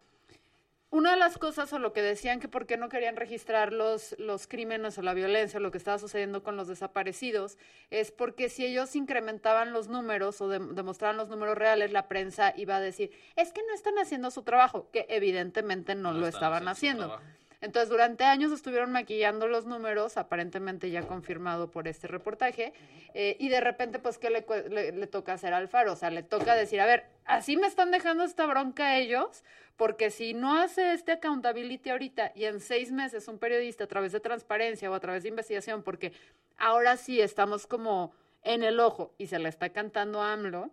[0.93, 4.15] una de las cosas o lo que decían que por qué no querían registrar los,
[4.19, 7.57] los crímenes o la violencia o lo que estaba sucediendo con los desaparecidos
[7.91, 12.53] es porque si ellos incrementaban los números o dem- demostraban los números reales, la prensa
[12.59, 16.27] iba a decir, es que no están haciendo su trabajo, que evidentemente no, No lo
[16.29, 17.19] estaban haciendo.
[17.63, 22.73] Entonces, durante años estuvieron maquillando los números, aparentemente ya confirmado por este reportaje,
[23.15, 25.93] eh, y de repente, pues, ¿qué le, le- le toca hacer al Faro?
[25.93, 29.45] O sea, le toca decir, a ver, así me están dejando esta bronca a ellos,
[29.77, 34.13] porque si no hace este accountability ahorita y en seis meses un periodista a través
[34.13, 36.13] de transparencia o a través de investigación, porque
[36.59, 40.69] ahora sí estamos como en el ojo y se le está cantando a AMLO,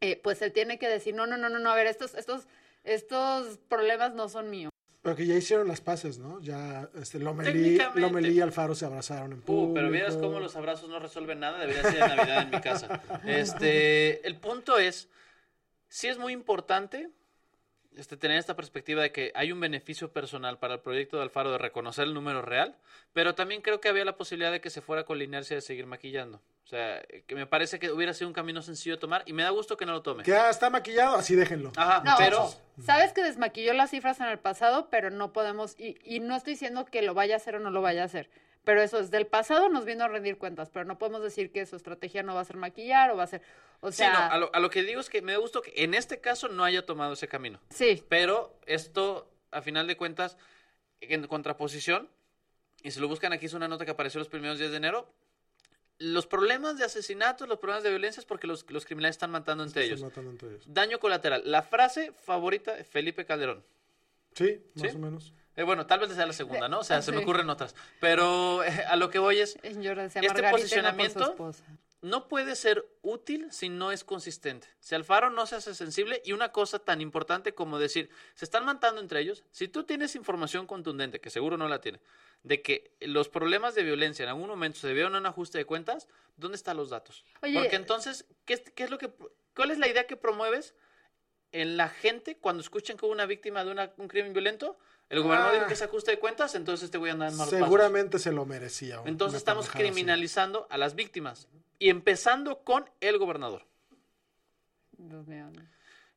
[0.00, 2.46] eh, pues él tiene que decir, no, no, no, no, no, a ver, estos, estos,
[2.84, 4.71] estos problemas no son míos.
[5.02, 6.40] Pero que ya hicieron las paces, ¿no?
[6.40, 7.76] Ya este, Lomelí.
[7.96, 9.72] Lomelí y Alfaro se abrazaron en público.
[9.72, 12.60] Uh, pero vieras cómo los abrazos no resuelven nada, debería ser de Navidad en mi
[12.60, 13.02] casa.
[13.26, 15.08] Este, el punto es,
[15.88, 17.10] sí es muy importante
[17.96, 21.50] este, tener esta perspectiva de que hay un beneficio personal para el proyecto de Alfaro
[21.50, 22.76] de reconocer el número real,
[23.12, 25.62] pero también creo que había la posibilidad de que se fuera con la inercia de
[25.62, 26.40] seguir maquillando.
[26.64, 29.42] O sea, que me parece que hubiera sido un camino sencillo de tomar y me
[29.42, 30.22] da gusto que no lo tome.
[30.22, 31.72] Que ya está maquillado, así déjenlo.
[31.76, 32.48] Ajá, No, pero
[32.84, 36.54] sabes que desmaquilló las cifras en el pasado, pero no podemos, y, y no estoy
[36.54, 38.30] diciendo que lo vaya a hacer o no lo vaya a hacer,
[38.64, 41.66] pero eso es del pasado nos vino a rendir cuentas, pero no podemos decir que
[41.66, 43.42] su estrategia no va a ser maquillar o va a ser,
[43.80, 45.62] o sí, sea, no, a, lo, a lo que digo es que me da gusto
[45.62, 47.60] que en este caso no haya tomado ese camino.
[47.70, 50.38] sí, Pero esto, a final de cuentas,
[51.00, 52.08] en contraposición,
[52.84, 55.12] y si lo buscan aquí es una nota que apareció los primeros días de enero,
[56.02, 59.62] los problemas de asesinatos, los problemas de violencia es porque los, los criminales están matando
[59.64, 60.04] entre Están ellos.
[60.08, 60.64] matando entre ellos.
[60.66, 61.42] Daño colateral.
[61.44, 63.64] La frase favorita de Felipe Calderón.
[64.34, 64.96] Sí, más ¿Sí?
[64.96, 65.32] o menos.
[65.54, 66.80] Eh, bueno, tal vez sea la segunda, ¿no?
[66.80, 67.74] O sea, se me ocurren otras.
[68.00, 71.64] Pero eh, a lo que voy es, yo le decía Este por su posicionamiento- esposa.
[72.02, 74.66] No puede ser útil si no es consistente.
[74.80, 78.64] Si Alfaro no se hace sensible y una cosa tan importante como decir, se están
[78.64, 82.00] matando entre ellos, si tú tienes información contundente, que seguro no la tiene,
[82.42, 85.64] de que los problemas de violencia en algún momento se debieron a un ajuste de
[85.64, 87.24] cuentas, ¿dónde están los datos?
[87.40, 89.10] Oye, Porque entonces, ¿qué es, qué es lo que,
[89.54, 90.74] ¿cuál es la idea que promueves
[91.52, 94.76] en la gente cuando escuchen que hubo una víctima de una- un crimen violento?
[95.12, 95.54] El gobernador Ah.
[95.56, 97.66] dijo que es ajuste de cuentas, entonces te voy a andar en malos pasos.
[97.66, 99.00] Seguramente se lo merecía.
[99.04, 99.78] Entonces estamos así.
[99.78, 101.48] criminalizando a las víctimas
[101.78, 103.66] y empezando con el gobernador.
[104.96, 105.50] Dios mío.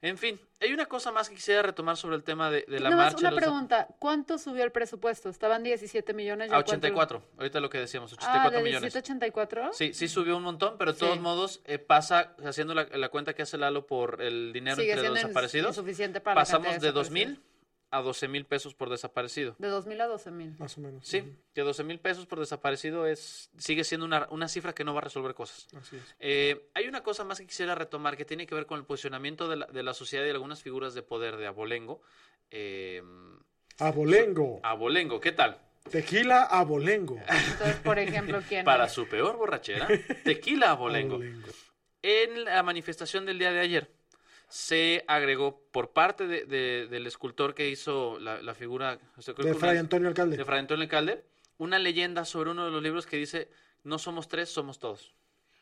[0.01, 2.89] En fin, hay una cosa más que quisiera retomar sobre el tema de, de la
[2.91, 3.17] más marcha.
[3.19, 5.29] una los- pregunta, ¿cuánto subió el presupuesto?
[5.29, 6.49] Estaban 17 millones.
[6.51, 6.71] a ¿ya cuánto?
[6.87, 8.93] 84, ahorita lo que decíamos, Ah, 84 de millones.
[8.93, 9.73] 17 a 84.
[9.73, 13.33] Sí, sí subió un montón, pero de todos modos eh, pasa, haciendo la, la cuenta
[13.33, 17.09] que hace Lalo por el dinero Sigue entre los desaparecidos, insuficiente para pasamos de 2
[17.09, 17.11] desaparecidos.
[17.11, 17.41] mil
[17.91, 19.55] a 12 mil pesos por desaparecido.
[19.59, 20.55] De 2 mil a 12 mil.
[20.59, 21.07] Más o menos.
[21.07, 24.83] Sí, Ujú, que 12 mil pesos por desaparecido es sigue siendo una, una cifra que
[24.83, 25.67] no va a resolver cosas.
[25.75, 26.15] Así es.
[26.19, 29.47] Eh, hay una cosa más que quisiera retomar que tiene que ver con el posicionamiento
[29.47, 32.01] de la, de la sociedad y de algunas figuras de poder de Abolengo.
[32.51, 33.01] Eh,
[33.79, 34.59] Abolengo.
[34.63, 35.59] Abolengo, ¿qué tal?
[35.89, 37.17] Tequila abolengo.
[37.17, 38.65] Entonces, por ejemplo, ¿quién?
[38.65, 39.87] Para su peor borrachera,
[40.23, 41.15] tequila Abolengo.
[41.15, 41.47] Abolengo.
[42.01, 43.91] En la manifestación del día de ayer
[44.49, 49.33] se agregó por parte de- de- del escultor que hizo la, la figura o sea,
[49.33, 50.37] creo De que Fray una- Antonio Alcalde.
[50.37, 51.23] de Fray Antonio Alcalde
[51.57, 53.49] una leyenda sobre uno de los libros que dice
[53.83, 55.13] no somos tres, somos todos.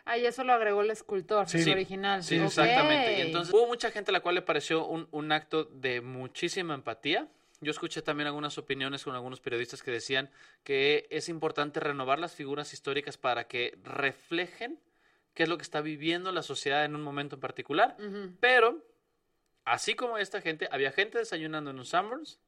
[0.05, 1.57] Ah, y eso lo agregó el escultor, Sí.
[1.59, 2.23] el Sí, original.
[2.23, 3.17] Sí, exactamente.
[3.19, 6.73] Y entonces hubo mucha gente a la cual le pareció un, un acto de muchísima
[6.73, 7.27] empatía.
[7.61, 10.29] Yo escuché también algunas opiniones con algunos periodistas que decían
[10.65, 14.77] que es importante renovar las figuras históricas para que reflejen
[15.33, 17.97] qué es lo que está viviendo la sociedad en un momento en particular.
[18.39, 18.85] Pero,
[19.65, 22.39] así como esta gente, había gente desayunando en un Sanborns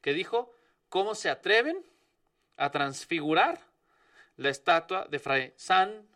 [0.00, 0.52] que dijo
[0.88, 1.84] cómo se atreven
[2.56, 3.60] a transfigurar
[4.36, 6.06] la estatua de Fray San,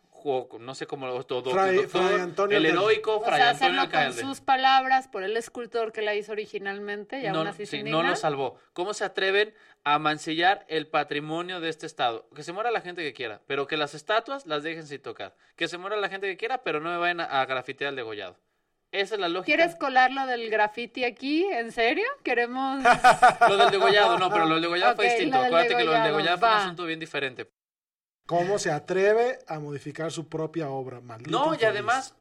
[0.59, 2.83] no sé cómo, todo, Fray- doctor, Fray Antonio el Alcalde.
[2.83, 4.21] heroico O Fray sea, Antonio hacerlo con Alcalde.
[4.21, 8.01] sus palabras por el escultor que la hizo originalmente y aún No, así sí, no
[8.01, 8.57] lo salvó.
[8.73, 12.27] ¿Cómo se atreven a mancillar el patrimonio de este estado?
[12.35, 15.35] Que se muera la gente que quiera, pero que las estatuas las dejen sin tocar.
[15.55, 17.95] Que se muera la gente que quiera, pero no me vayan a, a grafitear el
[17.95, 18.37] degollado.
[18.91, 19.45] Esa es la lógica.
[19.57, 21.43] ¿Quieres colar lo del graffiti aquí?
[21.51, 22.05] ¿En serio?
[22.23, 22.81] ¿Queremos...?
[23.49, 25.37] Lo del degollado, no, pero lo del degollado fue Ok, distinto.
[25.37, 27.49] lo Acuérdate que lo del degollado, fue un asunto bien diferente.
[28.25, 30.99] ¿Cómo se atreve a modificar su propia obra?
[31.01, 32.15] Maldito No, y además,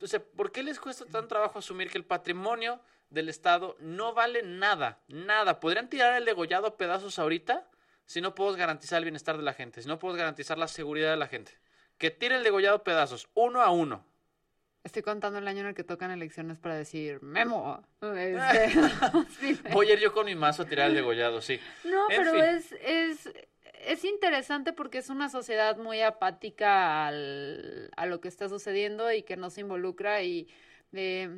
[0.00, 4.14] o sea, ¿por qué les cuesta tan trabajo asumir que el patrimonio del Estado no
[4.14, 5.00] vale nada?
[5.08, 5.60] Nada.
[5.60, 7.68] Podrían tirar el degollado a pedazos ahorita
[8.06, 11.10] si no podemos garantizar el bienestar de la gente, si no podemos garantizar la seguridad
[11.10, 11.52] de la gente.
[11.98, 14.04] que tire el degollado pedazos, uno a uno.
[14.82, 17.84] Estoy contando el año en el que tocan elecciones para decir Memo.
[18.00, 18.70] Este,
[19.38, 21.60] sí, Voy a ir yo con mi mazo a tirar el degollado, sí.
[21.84, 22.42] No, En pero fin.
[22.44, 23.28] es, es,
[23.86, 29.22] es interesante porque es una sociedad muy apática al, a lo que está sucediendo y
[29.22, 30.48] que no se involucra y
[30.92, 31.28] eh,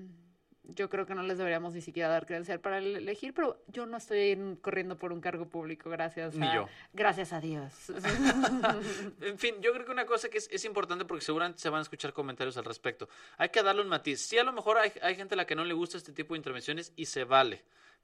[0.65, 3.85] yo creo que no les deberíamos ni siquiera dar credencial para el- elegir, pero yo
[3.85, 6.69] no estoy en- corriendo por un cargo público, gracias Ni a, yo.
[6.93, 7.73] gracias a Dios.
[9.21, 11.81] En fin, yo creo que una cosa que es, es importante porque seguramente se van
[11.81, 13.09] a escuchar comentarios al respecto.
[13.39, 14.21] Hay que darle un matiz.
[14.21, 16.35] Sí, a lo mejor hay, hay gente a la que no le gusta este tipo
[16.35, 17.63] de intervenciones y se vale.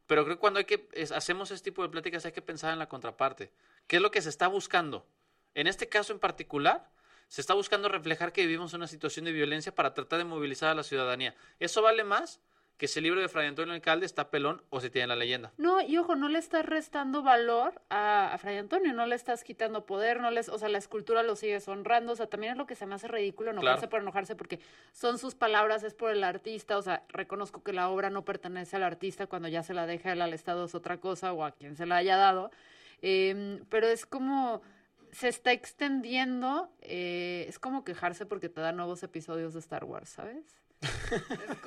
[0.09, 2.73] Pero creo que cuando hay que, es- hacemos este tipo de pláticas hay que pensar
[2.73, 3.53] en la contraparte.
[3.87, 5.07] ¿Qué es lo que se está buscando?
[5.55, 6.91] En este caso en particular,
[7.29, 10.75] se está buscando reflejar que vivimos una situación de violencia para tratar de movilizar a
[10.75, 11.37] la ciudadanía.
[11.61, 12.41] ¿Eso vale más
[12.79, 15.53] que ese libro de Fray Antonio Alcalde está pelón o se tiene la leyenda?
[15.59, 19.43] No, y ojo, no le estás restando valor a, a Fray Antonio, no le estás
[19.45, 22.57] quitando poder, no les, o sea, la escultura lo sigues honrando, o sea, también es
[22.57, 23.91] lo que se me hace ridículo enojarse Claro.
[23.91, 24.61] por enojarse porque
[24.93, 28.77] son sus palabras, es por el artista, o sea, reconozco que la obra no pertenece
[28.77, 31.51] al artista, cuando ya se la deja él al Estado es otra cosa, o a
[31.51, 32.51] quien se la haya dado,
[33.03, 34.63] em, pero es como
[35.11, 40.11] se está extendiendo, eh, es como quejarse porque te da nuevos episodios de Star Wars,
[40.11, 40.45] ¿sabes?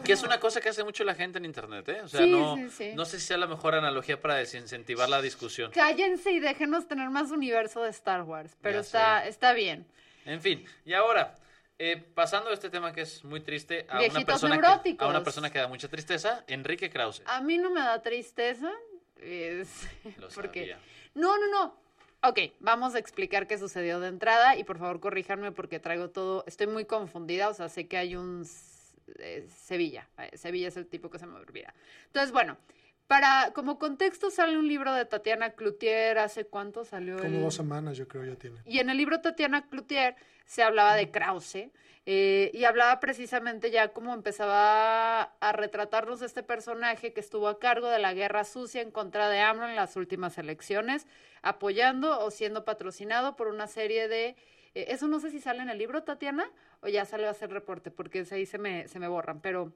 [0.05, 2.01] Que es una cosa que hace mucho la gente en internet, ¿eh?
[2.01, 2.91] O sea, Sí, no, sí, sí.
[2.95, 5.71] no sé si sea la mejor analogía para desincentivar la discusión.
[5.71, 9.85] Cállense y déjenos tener más universo de Star Wars, pero Ya está, está bien.
[10.25, 11.35] En fin, y ahora,
[11.79, 15.23] eh, pasando a este tema que es muy triste, a una, persona que, a una
[15.23, 17.23] persona que da mucha tristeza, Enrique Krause.
[17.25, 18.71] A mí no me da tristeza.
[19.17, 19.87] Es...
[20.19, 20.59] Lo porque...
[20.61, 20.79] sabía.
[21.15, 21.81] No, no, no.
[22.23, 26.43] Ok, vamos a explicar qué sucedió de entrada y por favor corríjanme porque traigo todo,
[26.45, 28.45] estoy muy confundida, o sea, sé que hay un
[29.19, 31.73] eh, Sevilla, eh, Sevilla es el tipo que se me olvida.
[32.07, 32.57] Entonces, bueno,
[33.07, 37.17] para, como contexto sale un libro de Tatiana Cloutier, ¿hace cuánto salió?
[37.17, 38.61] Como el- dos semanas, yo creo, ya tiene.
[38.65, 41.71] y en el libro Tatiana Cloutier se hablaba de Krause
[42.05, 47.89] eh, y hablaba precisamente ya cómo empezaba a retratarnos este personaje que estuvo a cargo
[47.89, 51.05] de la guerra sucia en contra de AMLO en las últimas elecciones,
[51.41, 54.35] apoyando o siendo patrocinado por una serie de...
[54.75, 56.49] eh, eso no sé si sale en el libro, Tatiana,
[56.81, 59.71] o ya salió a hacer reporte, porque ahí se me, se me borran, pero...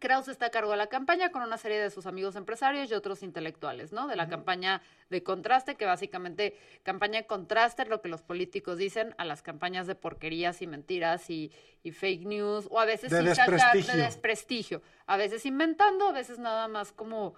[0.00, 2.94] Krause está a cargo de la campaña con una serie de sus amigos empresarios y
[2.94, 4.08] otros intelectuales, ¿no?
[4.08, 8.78] De la campaña de contraste, que básicamente campaña de contraste es lo que los políticos
[8.78, 11.52] dicen a las campañas de porquerías y mentiras y,
[11.84, 16.40] y fake news, o a veces De sí de desprestigio, a veces inventando, a veces
[16.40, 17.34] nada más como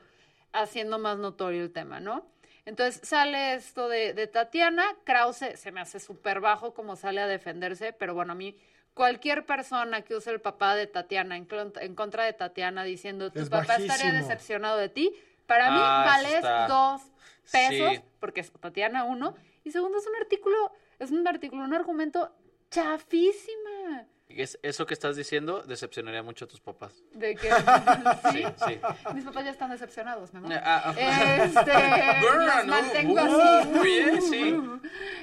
[0.53, 2.25] haciendo más notorio el tema, ¿no?
[2.67, 7.27] Entonces sale esto de, de Tatiana, Krause se me hace súper bajo como sale a
[7.27, 8.57] defenderse, pero bueno, a mí
[8.95, 13.31] cualquier persona que use el papá de Tatiana en, clon- en contra de Tatiana diciendo
[13.31, 15.13] tu Es papá estaría decepcionado de ti,
[15.47, 17.03] para mí Ah, eso vales está- dos
[17.53, 18.01] pesos, Sí.
[18.21, 22.35] porque es Tatiana uno, y segundo es un artículo, es un artículo, un argumento
[22.71, 24.04] chafísima.
[24.37, 26.93] Es, eso que estás diciendo decepcionaría mucho a tus papás.
[27.13, 27.55] De que Sí,
[28.33, 28.45] ¿Sí?
[28.67, 28.81] sí.
[29.15, 30.53] Mis papás ya están decepcionados, mi amor.
[30.63, 30.95] Ah, ah.
[31.45, 31.73] Este,
[32.21, 33.19] Burn, los uh, mantengo uh,
[33.61, 33.69] así.
[33.69, 34.57] muy bien, sí.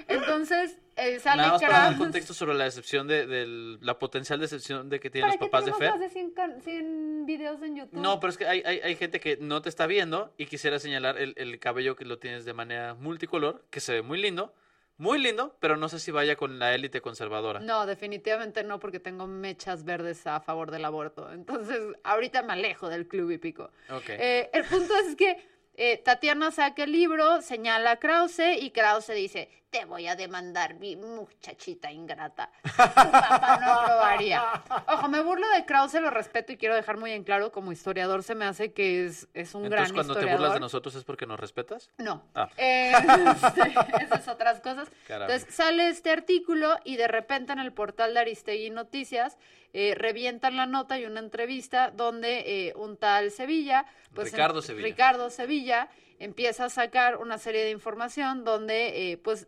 [0.07, 4.39] Entonces, eh, sale Nada más para dar contexto sobre la decepción de, del- la potencial
[4.39, 5.89] decepción de que tienen ¿Para los qué papás de Fer.
[5.91, 7.99] más de 100, can- 100 videos en YouTube?
[7.99, 10.79] No, pero es que hay, hay, hay gente que no te está viendo y quisiera
[10.79, 14.53] señalar el, el cabello que lo tienes de manera multicolor, que se ve muy lindo,
[15.01, 17.59] muy lindo, pero no sé si vaya con la élite conservadora.
[17.59, 21.31] No, definitivamente no, porque tengo mechas verdes a favor del aborto.
[21.33, 23.71] Entonces, ahorita me alejo del club hípico.
[23.89, 24.09] Ok.
[24.09, 29.13] Eh, el punto es que eh, Tatiana saca el libro, señala a Krause y Krause
[29.15, 32.51] dice, te voy a demandar, mi muchachita ingrata.
[32.61, 34.43] Tu papá no lo haría.
[34.89, 38.21] Ojo, me burlo de Krause, lo respeto y quiero dejar muy en claro, como historiador
[38.21, 41.05] se me hace que es, es un Entonces, gran cuando te burlas de nosotros es
[41.05, 41.89] porque nos respetas.
[41.97, 42.21] No.
[42.35, 42.49] Ah.
[42.57, 42.91] Eh,
[43.31, 44.89] este, esas otras cosas.
[45.07, 45.33] Caramba.
[45.33, 49.37] Entonces sale este artículo y de repente en el portal de Aristegui Noticias
[49.71, 54.63] eh, revientan la nota y una entrevista donde eh, un tal Sevilla, pues Ricardo en-
[54.65, 54.85] Sevilla.
[54.85, 55.87] Ricardo Sevilla
[56.19, 59.47] empieza a sacar una serie de información donde eh, pues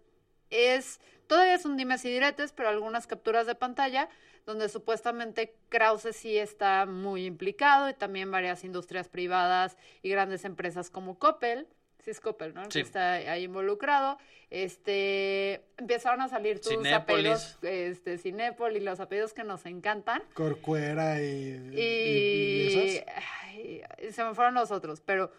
[0.53, 4.07] es todavía son dimes y diretes, pero algunas capturas de pantalla
[4.45, 10.89] donde supuestamente Krause sí está muy implicado y también varias industrias privadas y grandes empresas
[10.89, 11.65] como Coppel,
[12.03, 12.63] sí es Coppel, ¿no?
[12.65, 12.69] Sí.
[12.71, 14.17] Que está ahí involucrado.
[14.49, 16.95] Este, empezaron a salir tus Cinépolis.
[16.95, 20.21] apellidos, este, Cinépolis, los apellidos que nos encantan.
[20.33, 23.15] Corcuera y, y- Y, y esas.
[23.45, 25.31] ay, se me fueron los otros, pero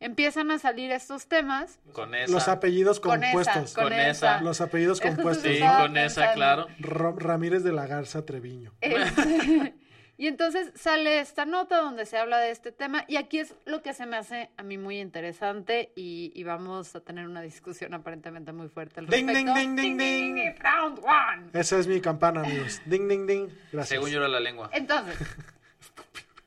[0.00, 2.32] empiezan a salir estos temas Con esa.
[2.32, 3.74] Los apellidos con esa, compuestos.
[3.74, 4.40] con, Con esa.
[4.40, 5.50] Los apellidos compuestos.
[5.52, 6.66] Sí, con esa, claro.
[6.80, 8.72] Ro- Ramírez de la Garza Treviño.
[8.80, 9.74] Este,
[10.18, 13.82] Y entonces sale esta nota donde se habla de este tema y aquí es lo
[13.82, 17.92] que se me hace a mí muy interesante y, y vamos a tener una discusión
[17.94, 20.54] aparentemente muy fuerte al Ding, ding, ding, ding, ding.
[20.60, 21.50] Round one.
[21.58, 22.80] Esa es mi campana, amigos.
[22.84, 23.48] Ding, ding, ding.
[23.72, 23.88] Gracias.
[23.88, 24.70] Según yo era la lengua.
[24.72, 25.16] Entonces,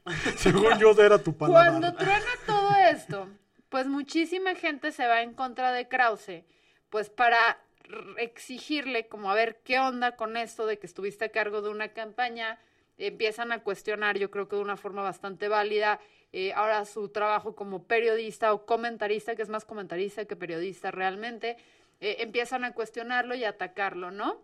[0.37, 1.71] Según yo era tu palabra.
[1.71, 3.27] Cuando truena todo esto,
[3.69, 6.43] pues muchísima gente se va en contra de Krause,
[6.89, 7.59] pues para
[8.17, 11.89] exigirle como a ver qué onda con esto de que estuviste a cargo de una
[11.89, 12.59] campaña,
[12.97, 15.99] empiezan a cuestionar, yo creo que de una forma bastante válida,
[16.31, 21.57] eh, ahora su trabajo como periodista o comentarista, que es más comentarista que periodista realmente,
[21.99, 24.41] eh, empiezan a cuestionarlo y a atacarlo, ¿no?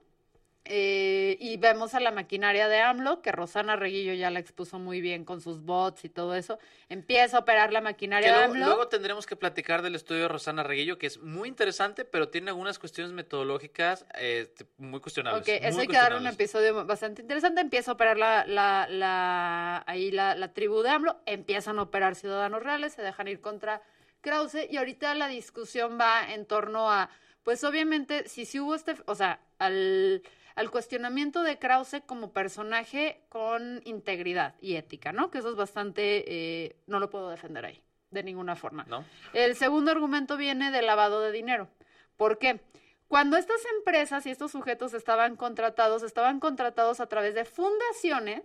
[0.63, 5.01] Eh, y vemos a la maquinaria de AMLO, que Rosana Reguillo ya la expuso muy
[5.01, 6.59] bien con sus bots y todo eso.
[6.87, 8.65] Empieza a operar la Que maquinaria de luego, AMLO.
[8.67, 12.51] luego tendremos que platicar del estudio de Rosana Reguillo, que es muy interesante, pero tiene
[12.51, 15.41] algunas cuestiones metodológicas eh, muy cuestionables.
[15.41, 17.59] Ok, eso hay que darle un episodio bastante interesante.
[17.59, 22.13] Empieza a operar la, la, la- ahí la, la tribu de AMLO, empiezan a operar
[22.15, 23.81] ciudadanos reales, se dejan ir contra
[24.21, 27.09] Krause y ahorita la discusión va en torno a,
[27.41, 30.21] pues obviamente, si sí hubo este, o sea, al,
[30.61, 35.31] al cuestionamiento de Krause como personaje con integridad y ética, ¿no?
[35.31, 38.85] Que eso es bastante, eh, no lo puedo defender ahí, de ninguna forma.
[38.87, 39.03] ¿No?
[39.33, 41.67] El segundo argumento viene del lavado de dinero.
[42.15, 42.61] ¿Por qué?
[43.07, 48.43] Cuando estas empresas y estos sujetos estaban contratados, estaban contratados a través de fundaciones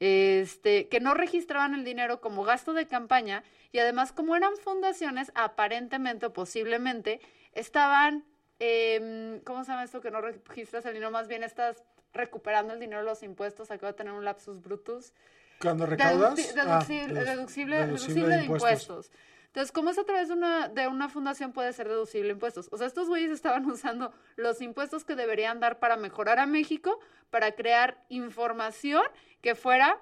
[0.00, 5.30] este, que no registraban el dinero como gasto de campaña y además como eran fundaciones,
[5.34, 7.20] aparentemente o posiblemente,
[7.52, 8.24] estaban,
[8.68, 11.10] em, ¿cómo se llama esto que no registras el dinero?
[11.10, 15.12] Más bien estás recuperando el dinero de los impuestos, acabo de tener un lapsus brutus.
[15.60, 16.38] Cuando recaudas.
[16.38, 19.10] Deduci- ah, deducible, dedu- deducible, deducible de impuestos.
[19.46, 22.68] Entonces, ¿cómo es a través de una, de una fundación puede ser deducible impuestos?
[22.72, 26.98] O sea, estos güeyes estaban usando los impuestos que deberían dar para mejorar a México,
[27.30, 29.02] para crear información
[29.40, 30.00] que fuera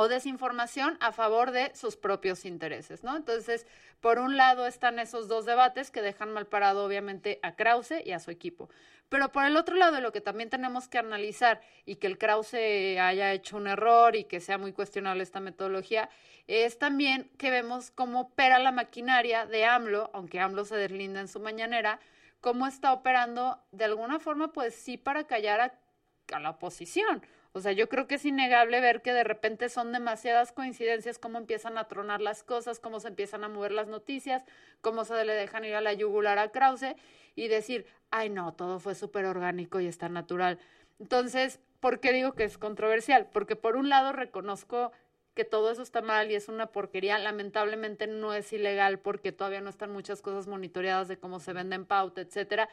[0.00, 3.14] o desinformación a favor de sus propios intereses, ¿no?
[3.14, 3.66] Entonces,
[4.00, 8.12] por un lado están esos dos debates que dejan mal parado obviamente a Krause y
[8.12, 8.70] a su equipo.
[9.10, 12.54] Pero por el otro lado, lo que también tenemos que analizar y que el Krause
[12.98, 16.08] haya hecho un error y que sea muy cuestionable esta metodología,
[16.46, 21.28] es también que vemos cómo opera la maquinaria de AMLO, aunque AMLO se deslinda en
[21.28, 22.00] su mañanera,
[22.40, 25.74] cómo está operando de alguna forma, pues sí, para callar a,
[26.32, 27.22] a la oposición.
[27.52, 31.38] O sea, yo creo que es innegable ver que de repente son demasiadas coincidencias, cómo
[31.38, 34.44] empiezan a tronar las cosas, cómo se empiezan a mover las noticias,
[34.80, 36.94] cómo se le dejan ir a la yugular a Krause
[37.34, 40.60] y decir, ay no, todo fue súper orgánico y está natural.
[41.00, 43.28] Entonces, ¿por qué digo que es controversial?
[43.32, 44.92] Porque por un lado reconozco
[45.34, 47.18] que todo eso está mal y es una porquería.
[47.18, 51.84] Lamentablemente no es ilegal porque todavía no están muchas cosas monitoreadas de cómo se venden
[51.84, 52.68] pauta, etcétera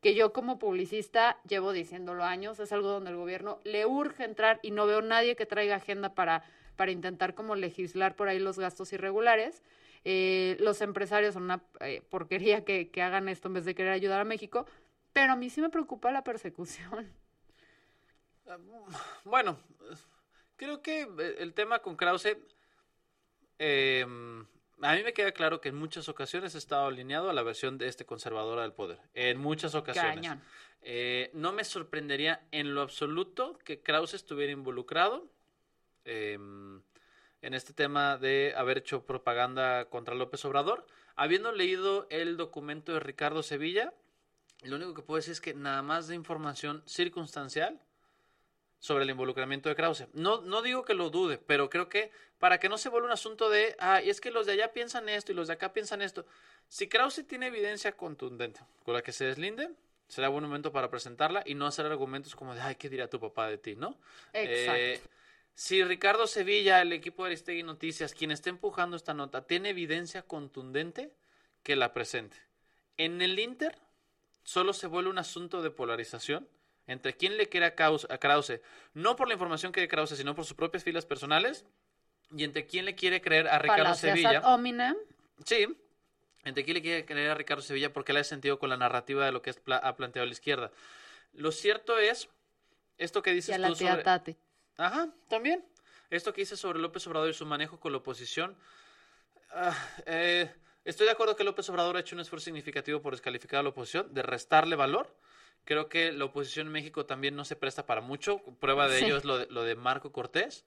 [0.00, 4.60] que yo como publicista llevo diciéndolo años, es algo donde el gobierno le urge entrar
[4.62, 6.44] y no veo nadie que traiga agenda para,
[6.76, 9.62] para intentar como legislar por ahí los gastos irregulares.
[10.04, 13.92] Eh, los empresarios son una eh, porquería que, que hagan esto en vez de querer
[13.92, 14.66] ayudar a México,
[15.12, 17.12] pero a mí sí me preocupa la persecución.
[19.24, 19.58] Bueno,
[20.56, 21.06] creo que
[21.38, 22.38] el tema con Krause,
[23.58, 24.06] eh,
[24.82, 27.78] a mí me queda claro que en muchas ocasiones ha estado alineado a la versión
[27.78, 28.98] de este conservadora del poder.
[29.14, 30.30] En muchas ocasiones.
[30.82, 35.28] Eh, no me sorprendería en lo absoluto que Krause estuviera involucrado
[36.04, 36.38] eh,
[37.42, 40.86] en este tema de haber hecho propaganda contra López Obrador.
[41.16, 43.92] Habiendo leído el documento de Ricardo Sevilla,
[44.62, 47.80] lo único que puedo decir es que nada más de información circunstancial
[48.78, 50.06] sobre el involucramiento de Krause.
[50.12, 53.12] No, no digo que lo dude, pero creo que para que no se vuelva un
[53.12, 55.72] asunto de, ah, y es que los de allá piensan esto y los de acá
[55.72, 56.26] piensan esto.
[56.68, 59.70] Si Krause tiene evidencia contundente con la que se deslinde,
[60.06, 63.18] será buen momento para presentarla y no hacer argumentos como de, ay, ¿qué dirá tu
[63.18, 63.98] papá de ti, no?
[64.32, 64.80] Exacto.
[64.80, 65.00] Eh,
[65.54, 70.22] si Ricardo Sevilla, el equipo de Aristegui Noticias, quien está empujando esta nota, tiene evidencia
[70.22, 71.10] contundente,
[71.64, 72.36] que la presente.
[72.96, 73.76] En el Inter,
[74.44, 76.48] solo se vuelve un asunto de polarización
[76.88, 78.60] entre quién le quiere a Kraus- a Krause,
[78.94, 81.64] no por la información que de Krause, sino por sus propias filas personales,
[82.36, 84.38] y entre quién le quiere creer a Ricardo Falacias Sevilla.
[84.42, 84.42] ad.
[85.44, 85.66] Sí,
[86.44, 89.24] entre quién le quiere creer a Ricardo Sevilla porque le ha sentido con la narrativa
[89.24, 90.70] de lo que ha planteado la izquierda.
[91.34, 92.28] Lo cierto es,
[92.96, 94.02] esto que Y dices a la tú tía sobre...
[94.02, 94.36] Tati.
[94.76, 95.64] Ajá, también.
[96.10, 98.56] Esto que dices sobre López Obrador y su manejo con la oposición.
[99.50, 100.50] ah, eh,
[100.84, 103.68] estoy de acuerdo que López Obrador ha hecho un esfuerzo significativo por descalificar a la
[103.70, 105.14] oposición, de restarle valor.
[105.64, 108.38] Creo que la oposición en México también no se presta para mucho.
[108.60, 109.04] Prueba de Sí.
[109.04, 110.64] ello es lo de, lo de Marco Cortés.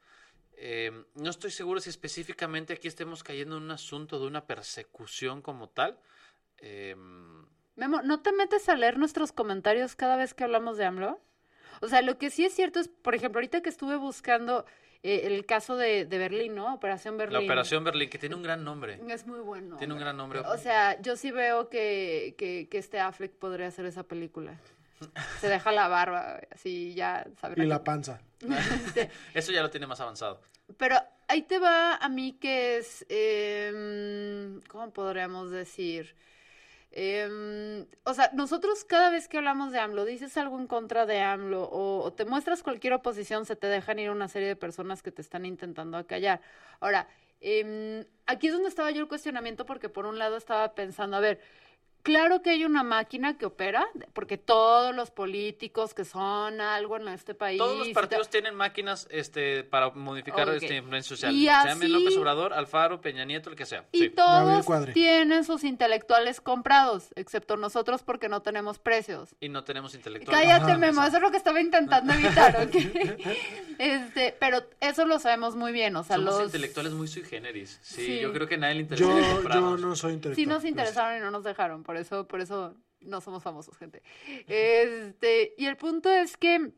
[0.58, 5.41] Eh, no estoy seguro si específicamente aquí estemos cayendo en un asunto de una persecución
[5.41, 5.97] como tal.
[6.60, 6.96] Eh,
[7.75, 11.19] Memo, ¿no te metes a leer nuestros comentarios cada vez que hablamos de AMLO?
[11.81, 14.65] O sea, lo que sí es cierto es, por ejemplo, ahorita que estuve buscando
[15.02, 16.75] eh, el caso de, de Berlín, ¿no?
[16.75, 17.39] Operación Berlín.
[17.39, 19.00] La Operación Berlín, que tiene un gran nombre.
[19.08, 19.77] Es muy bueno.
[19.77, 20.42] Tiene un gran nombre.
[20.42, 24.60] O sea, yo sí veo que, que, que este Affleck podría hacer esa película.
[25.39, 28.21] Se deja la barba, así ya sabrá Y que- la panza.
[29.33, 30.41] Eso ya lo tiene más avanzado.
[30.77, 30.95] Pero
[31.27, 36.15] ahí te va a mí que es, em, ¿cómo podríamos decir?
[36.93, 41.21] Em, o sea, nosotros cada vez que hablamos de AMLO, dices algo en contra de
[41.21, 45.02] AMLO o, o te muestras cualquier oposición, se te dejan ir una serie de personas
[45.02, 46.41] que te están intentando acallar.
[46.81, 47.08] Ahora,
[47.39, 51.21] em, aquí es donde estaba yo el cuestionamiento porque por un lado estaba pensando, a
[51.21, 51.39] ver,
[52.04, 57.08] Claro que hay una máquina que opera, porque todos los políticos que son algo en
[57.10, 57.58] este país.
[57.60, 60.56] Todos los partidos tienen máquinas este, para modificar Ok.
[60.63, 61.33] este influencia social.
[61.35, 63.85] Y así- López Obrador, Alfaro, Peña Nieto, el que sea.
[63.91, 64.10] Y Sí.
[64.10, 69.35] Todos tienen sus intelectuales comprados, excepto nosotros porque no tenemos precios.
[69.39, 70.41] Y no tenemos intelectuales.
[70.47, 70.77] Cállate, Ajá.
[70.79, 72.75] Memo, eso es lo que estaba intentando evitar, ¿ok?
[73.77, 76.43] Este, pero eso lo sabemos muy bien, o sea, Somos los...
[76.45, 77.79] intelectuales muy sui generis.
[77.81, 78.19] Sí, Sí.
[78.19, 80.35] yo creo que nadie le interesa Yo, yo no soy intelectual.
[80.35, 84.02] Sí nos interesaron y no nos dejaron, por eso, por eso no somos famosos, gente.
[84.48, 86.71] Este, y el punto es que,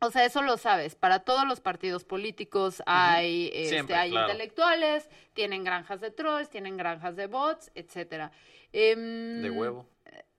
[0.00, 4.30] o sea, eso lo sabes, para todos los partidos políticos hay, este, Siempre, hay claro.
[4.32, 8.32] intelectuales, tienen granjas de trolls, tienen granjas de bots, etcétera.
[8.72, 9.86] Em, De huevo.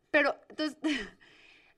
[0.09, 0.79] Pero, entonces,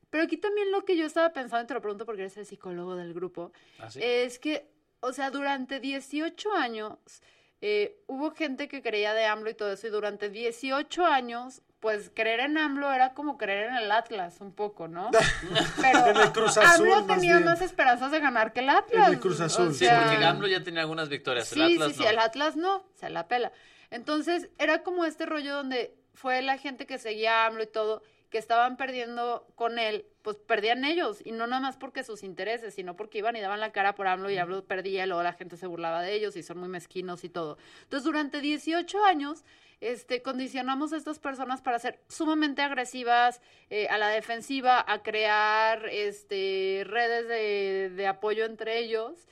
[0.10, 2.46] pero aquí también lo que yo estaba pensando, y te lo pregunto porque eres el
[2.46, 4.00] psicólogo del grupo, ¿Así?
[4.02, 4.72] es que,
[5.02, 7.22] o sea, durante 18 años
[7.60, 12.12] eh, hubo gente que creía de AMLO y todo eso, y durante 18 años, pues
[12.14, 15.12] creer en AMLO era como creer en el Atlas, un poco, ¿no?
[15.82, 17.46] Pero En el Cruz Azul, AMLO más tenía bien.
[17.46, 19.08] más esperanzas de ganar que el Atlas.
[19.08, 19.74] En el Cruz o Azul.
[19.74, 21.48] Sí, sea, porque AMLO ya tenía algunas victorias.
[21.48, 22.04] Sí, el Atlas sí, no.
[22.04, 23.52] sí, el Atlas no, se la pela.
[23.92, 28.04] Entonces, era como este rollo donde fue la gente que seguía a AMLO y todo,
[28.30, 32.76] que estaban perdiendo con él, pues perdían ellos, y no nada más porque sus intereses,
[32.76, 35.34] sino porque iban y daban la cara por AMLO y AMLO perdía, y luego la
[35.34, 37.58] gente se burlaba de ellos y son muy mezquinos y todo.
[37.84, 39.44] Entonces, durante 18 años,
[39.82, 45.88] este, condicionamos a estas personas para ser sumamente agresivas, eh, a la defensiva, a crear
[45.88, 49.28] este, redes de, de apoyo entre ellos.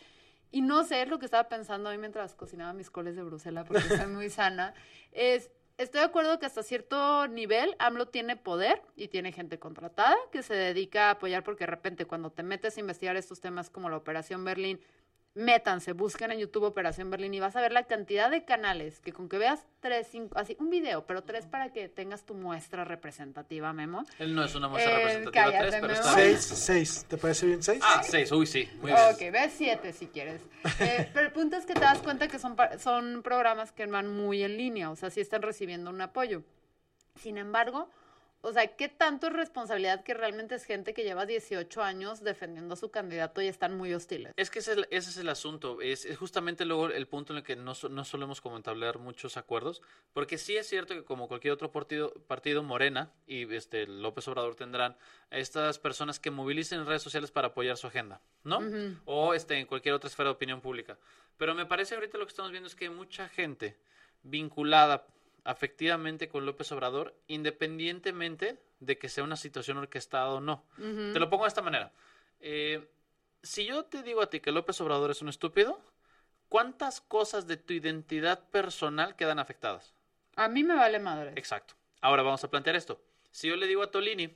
[0.51, 3.65] Y no sé, es lo que estaba pensando hoy mientras cocinaba mis coles de Bruselas,
[3.67, 4.73] porque soy muy sana.
[5.11, 10.15] Es, estoy de acuerdo que hasta cierto nivel AMLO tiene poder y tiene gente contratada
[10.31, 13.69] que se dedica a apoyar, porque de repente cuando te metes a investigar estos temas
[13.69, 14.81] como la Operación Berlín,
[15.37, 19.13] métanse, busquen en YouTube Operación Berlín y vas a ver la cantidad de canales que
[19.13, 22.83] con que veas tres, cinco, así, un video, pero tres para que tengas tu muestra
[22.83, 24.03] representativa, Memo.
[24.19, 25.99] Él no es una muestra Eh, representativa cállate, tres, pero Memo.
[26.07, 26.41] está bien.
[26.41, 27.05] Seis, seis.
[27.07, 27.79] ¿Te parece bien seis?
[27.83, 28.67] Ah, seis, uy, sí.
[28.81, 29.03] Muy bien.
[29.13, 30.41] Ok, ves siete si quieres.
[30.79, 34.07] Eh, pero el punto es que te das cuenta que son, son programas que van
[34.13, 36.43] muy en línea, o sea, sí están recibiendo un apoyo.
[37.21, 37.89] Sin embargo,
[38.41, 42.73] o sea, ¿qué tanto es responsabilidad que realmente es gente que lleva 18 años defendiendo
[42.73, 44.33] a su candidato y están muy hostiles?
[44.37, 45.81] Es que ese es el, ese es el asunto.
[45.81, 49.37] Es, es justamente luego el punto en el que no, no solemos como entablar muchos
[49.37, 49.81] acuerdos.
[50.13, 54.55] Porque sí es cierto que como cualquier otro partido, partido Morena y este López Obrador
[54.55, 54.95] tendrán
[55.31, 58.59] a estas personas que movilicen en redes sociales para apoyar su agenda, ¿no?
[59.05, 60.97] O este, en cualquier otra esfera de opinión pública.
[61.37, 63.77] Pero me parece ahorita lo que estamos viendo es que hay mucha gente
[64.23, 65.07] vinculada
[65.47, 70.65] afectivamente con López Obrador, independientemente de que sea una situación orquestada o no.
[70.75, 71.93] Te lo pongo de esta manera.
[72.41, 72.85] Eh,
[73.41, 75.81] si yo te digo a ti que López Obrador es un estúpido,
[76.49, 79.93] ¿cuántas cosas de tu identidad personal quedan afectadas?
[80.35, 81.31] A mí me vale madre.
[81.37, 81.75] Exacto.
[82.01, 82.99] Ahora vamos a plantear esto.
[83.31, 84.35] Si yo le digo a Tolini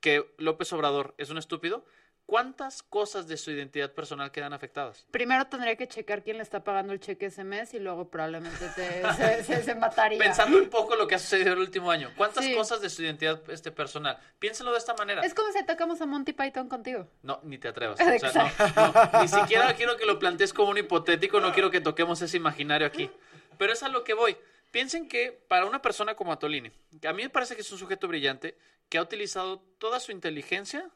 [0.00, 1.86] que López Obrador es un estúpido,
[2.28, 5.06] ¿cuántas cosas de su identidad personal quedan afectadas?
[5.10, 8.68] Primero tendría que checar quién le está pagando el cheque ese mes y luego probablemente
[8.76, 10.18] te, se, se- se mataría.
[10.18, 12.54] Pensando un poco lo que ha sucedido el último año, ¿cuántas Sí.
[12.54, 14.18] cosas de su identidad este, personal?
[14.38, 15.22] Piénsalo de esta manera.
[15.22, 17.08] Es como si atacamos a Monty Python contigo.
[17.22, 17.98] No, ni te atrevas.
[17.98, 21.70] O sea, no, no, ni siquiera quiero que lo plantees como un hipotético, no quiero
[21.70, 23.10] que toquemos ese imaginario aquí.
[23.56, 24.36] Pero es a lo que voy.
[24.70, 26.70] Piensen que para una persona como Atolini,
[27.00, 28.54] que a mí me parece que es un sujeto brillante,
[28.90, 30.90] que ha utilizado toda su inteligencia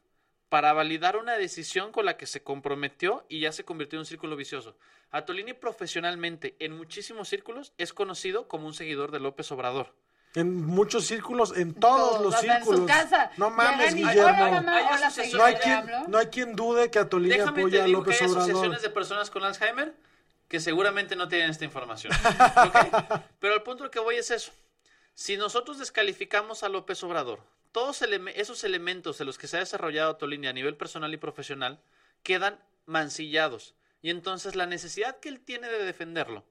[0.53, 4.05] para validar una decisión con la que se comprometió y ya se convirtió en un
[4.05, 4.76] círculo vicioso.
[5.11, 9.94] Atolini profesionalmente, en muchísimos círculos, es conocido como un seguidor de López Obrador.
[10.34, 12.80] En muchos círculos, en todos los círculos.
[12.80, 13.30] En su casa.
[13.38, 14.24] No mames, Guillermo.
[14.24, 16.09] "Hola, mamá, Hay hola, asociaciones- seguidor No hay, quien, AMLO".
[16.09, 18.50] no hay quien dude que Atolini Déjame apoya te a López que hay Obrador.
[18.50, 19.94] asociaciones de personas con Alzheimer
[20.48, 22.12] que seguramente no tienen esta información.
[23.40, 24.53] Pero el punto al que voy es eso.
[25.14, 27.40] Si nosotros descalificamos a López Obrador,
[27.73, 31.16] todos eleme- esos elementos de los que se ha desarrollado Tolini a nivel personal y
[31.16, 31.81] profesional
[32.23, 33.75] quedan mancillados.
[34.03, 36.45] Y entonces la necesidad que él tiene de defenderlo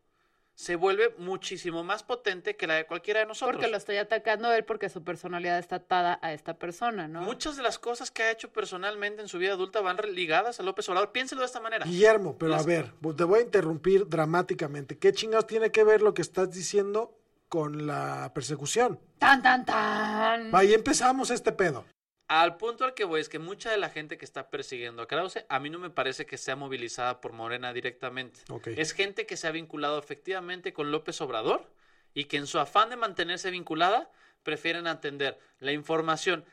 [0.54, 3.56] se vuelve muchísimo más potente que la de cualquiera de nosotros.
[3.56, 7.22] Porque lo estoy atacando a él porque su personalidad está atada a esta persona, ¿no?
[7.22, 10.64] Muchas de las cosas que ha hecho personalmente en su vida adulta van ligadas a
[10.64, 11.12] López Obrador.
[11.14, 11.86] Piénselo de esta manera.
[11.86, 15.00] Guillermo, pero a ver, te voy a interrumpir dramáticamente.
[15.00, 17.18] ¿Qué chingados tiene que ver lo que estás diciendo
[17.52, 18.98] con la persecución?
[19.20, 20.56] Tan, tan, tan.
[20.56, 21.84] Ahí empezamos este pedo.
[22.30, 25.08] Al punto al que voy es que mucha de la gente que está persiguiendo a
[25.10, 28.40] Krause, a mí no me parece que sea movilizada por Morena directamente.
[28.48, 28.68] Ok.
[28.68, 31.70] Es gente que se ha vinculado efectivamente con López Obrador
[32.14, 34.10] y que en su afán de mantenerse vinculada
[34.44, 36.46] prefieren atender la información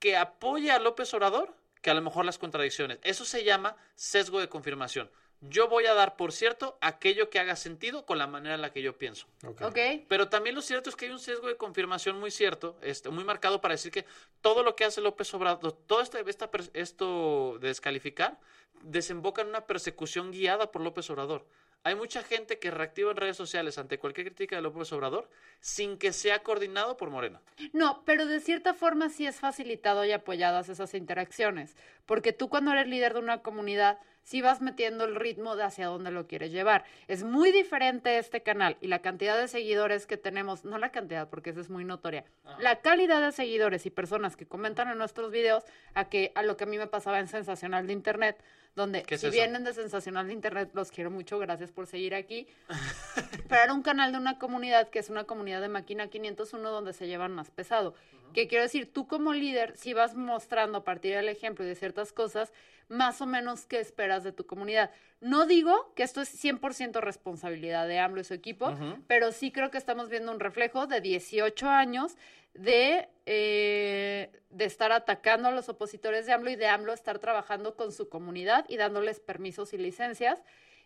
[0.00, 2.98] que apoya a López Obrador que a lo mejor las contradicciones.
[3.04, 5.08] Eso se llama sesgo de confirmación.
[5.42, 8.72] Yo voy a dar por cierto aquello que haga sentido con la manera en la
[8.72, 9.26] que yo pienso.
[9.60, 9.78] Ok.
[10.08, 13.24] Pero también lo cierto es que hay un sesgo de confirmación muy cierto, este, muy
[13.24, 14.04] marcado para decir que
[14.40, 18.38] todo lo que hace López Obrador, todo este- esta esto de descalificar,
[18.82, 21.46] desemboca en una persecución guiada por López Obrador.
[21.84, 25.28] Hay mucha gente que reactiva en redes sociales ante cualquier crítica de López Obrador
[25.58, 27.40] sin que sea coordinado por Morena.
[27.72, 31.76] No, pero de cierta forma sí es facilitado y apoyadas esas interacciones,
[32.06, 35.86] porque tú cuando eres líder de una comunidad sí vas metiendo el ritmo de hacia
[35.86, 36.84] dónde lo quieres llevar.
[37.08, 41.28] Es muy diferente este canal y la cantidad de seguidores que tenemos, no la cantidad
[41.28, 42.24] porque eso es muy notoria,
[42.58, 45.64] la calidad de seguidores y personas que comentan en nuestros videos
[45.94, 48.42] a que a lo que a mí me pasaba en Sensacional de Internet,
[48.74, 52.14] donde ¿Qué es si vienen de Sensacional de Internet, los quiero mucho, gracias por seguir
[52.14, 52.46] aquí.
[53.48, 56.92] Pero era un canal de una comunidad que es una comunidad de máquina 501 donde
[56.92, 57.94] se llevan más pesado.
[58.32, 61.74] Que quiero decir, tú como líder, si vas mostrando a partir del ejemplo y de
[61.74, 62.52] ciertas cosas,
[62.88, 64.90] más o menos qué esperas de tu comunidad.
[65.20, 68.74] No digo que esto es 100% responsabilidad de AMLO y su equipo,
[69.06, 72.16] pero sí creo que estamos viendo un reflejo de 18 años
[72.54, 77.76] de, eh, de estar atacando a los opositores de AMLO y de AMLO estar trabajando
[77.76, 80.42] con su comunidad y dándoles permisos y licencias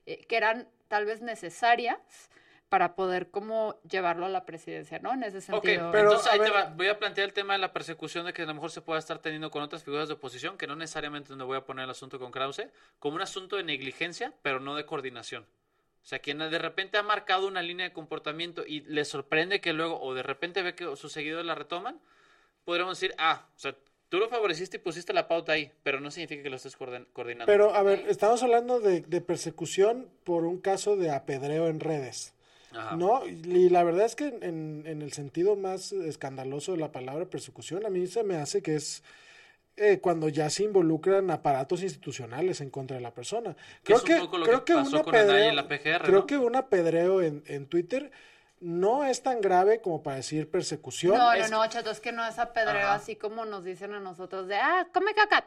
[0.06, 2.30] eh, que eran tal vez necesarias
[2.68, 5.12] para poder como llevarlo a la presidencia, ¿no?
[5.14, 5.90] En ese Ok, sentido.
[5.92, 6.64] pero- entonces a ahí te va.
[6.76, 8.98] voy a plantear el tema de la persecución de que a lo mejor se pueda
[8.98, 11.90] estar teniendo con otras figuras de oposición, que no necesariamente donde voy a poner el
[11.90, 12.66] asunto con Krause,
[12.98, 15.44] como un asunto de negligencia, pero no de coordinación.
[16.02, 19.72] O sea, quien de repente ha marcado una línea de comportamiento y le sorprende que
[19.72, 22.00] luego, o de repente ve que sus seguidores la retoman,
[22.64, 23.76] podríamos decir, ah, o sea,
[24.08, 27.46] tú lo favoreciste y pusiste la pauta ahí, pero no significa que lo estés coordinando.
[27.46, 32.34] Pero, a ver, estamos hablando de, de persecución por un caso de apedreo en redes.
[32.76, 32.96] Ajá.
[32.96, 33.26] ¿No?
[33.26, 37.86] Y la verdad es que en, en el sentido más escandaloso de la palabra persecución,
[37.86, 39.02] a mí se me hace que es
[39.78, 43.54] eh, cuando ya se involucran aparatos institucionales en contra de la persona.
[43.84, 46.20] Que Creo que, creo que que pasó un con Anaya apedreo, en la PGR, creo
[46.20, 46.26] ¿no?
[46.26, 48.10] que un apedreo en, en Twitter
[48.60, 51.14] no es tan grave como para decir persecución.
[51.18, 52.94] No, no, es- no, chato, es que no es apedreo Ajá.
[52.94, 55.44] así como nos dicen a nosotros de, ah, come caca.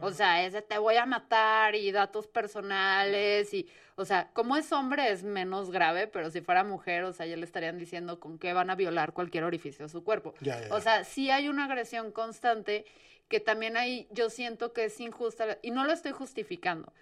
[0.00, 4.56] O sea, es de te voy a matar y datos personales y, o sea, como
[4.56, 8.18] es hombre es menos grave, pero si fuera mujer, o sea, ya le estarían diciendo
[8.18, 10.34] con qué van a violar cualquier orificio de su cuerpo.
[10.40, 12.84] Ya, ya, O sea, sí hay una agresión constante
[13.28, 16.92] que también ahí yo siento que es injusta y no lo estoy justificando,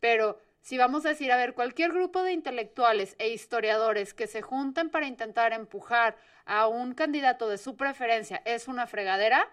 [0.00, 4.42] pero si vamos a decir, a ver, cualquier grupo de intelectuales e historiadores que se
[4.42, 9.48] junten para intentar empujar a un candidato de su preferencia es una fregadera,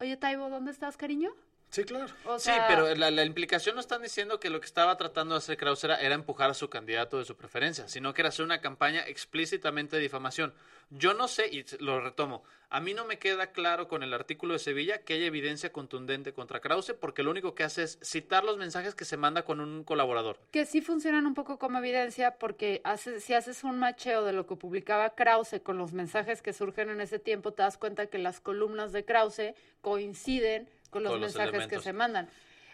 [0.00, 1.34] oye, Taibo, ¿dónde estás, cariño?
[1.70, 2.06] Sí, claro.
[2.24, 5.38] O Sí, pero la, la implicación no están diciendo que lo que estaba tratando de
[5.38, 8.44] hacer Krause era, era empujar a su candidato de su preferencia, sino que era hacer
[8.44, 10.52] una campaña explícitamente de difamación.
[10.90, 14.54] Yo no sé, y lo retomo, a mí no me queda claro con el artículo
[14.54, 18.42] de Sevilla que haya evidencia contundente contra Krause, porque lo único que hace es citar
[18.42, 20.40] los mensajes que se manda con un colaborador.
[20.50, 24.48] que sí funcionan un poco como evidencia porque hace- si haces un macheo de lo
[24.48, 28.18] que publicaba Krause con los mensajes que surgen en ese tiempo, te das cuenta que
[28.18, 32.28] las columnas de Krause coinciden con los mensajes que se mandan.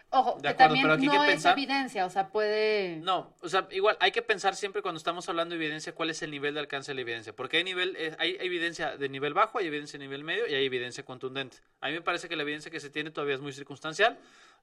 [0.09, 2.95] Ojo, De que también pero aquí hay no que es evidencia, o sea, puede...
[2.97, 6.21] No, o sea, igual hay que pensar siempre cuando estamos hablando de evidencia cuál es
[6.21, 9.33] el nivel de alcance de la evidencia, porque hay nivel eh, hay evidencia de nivel
[9.33, 11.57] bajo, hay evidencia de nivel medio y hay evidencia contundente.
[11.81, 14.17] A mí me parece que la evidencia que se tiene todavía es muy circunstancial.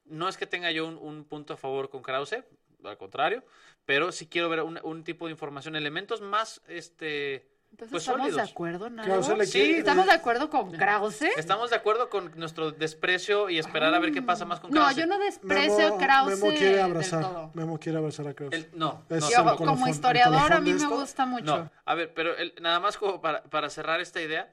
[0.06, 2.42] No es que tenga yo un, un punto a favor con Krause,
[2.82, 3.44] al contrario,
[3.84, 8.20] pero sí quiero ver un, un tipo de información, elementos más este Entonces, pues ¿estamos
[8.28, 8.46] sólidos.
[8.46, 11.22] de acuerdo, Sí, quiere- ¿Estamos de acuerdo con Krause?
[11.36, 14.82] Estamos de acuerdo con nuestro desprecio y esperar a ver qué pasa más con No,
[14.82, 14.96] Krause.
[14.96, 17.26] yo no desprecio Memo, a Krause Memo quiere abrazar.
[17.54, 18.52] Memo quiere abrazar a Krause.
[18.54, 19.56] El- no, Es no, Y el ojo, tampoco.
[19.64, 21.44] colofón- como historiador, a mí me gusta mucho.
[21.44, 24.48] No, a ver, pero el- nada más como para, para cerrar esta idea,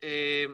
[0.00, 0.48] eh,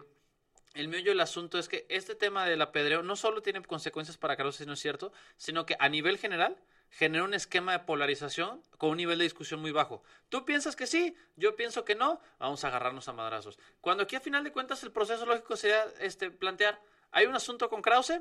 [0.75, 4.37] el meollo del asunto es que este tema del apedreo no solo tiene consecuencias para
[4.37, 6.59] Krause, si no es cierto, sino que a nivel general
[6.91, 10.03] genera un esquema de polarización con un nivel de discusión muy bajo.
[10.29, 13.59] Tú piensas que sí, yo pienso que no, vamos a agarrarnos a madrazos.
[13.81, 16.81] Cuando aquí a final de cuentas el proceso lógico sería este, plantear,
[17.11, 18.21] hay un asunto con Krause,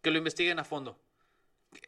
[0.00, 0.98] que lo investiguen a fondo.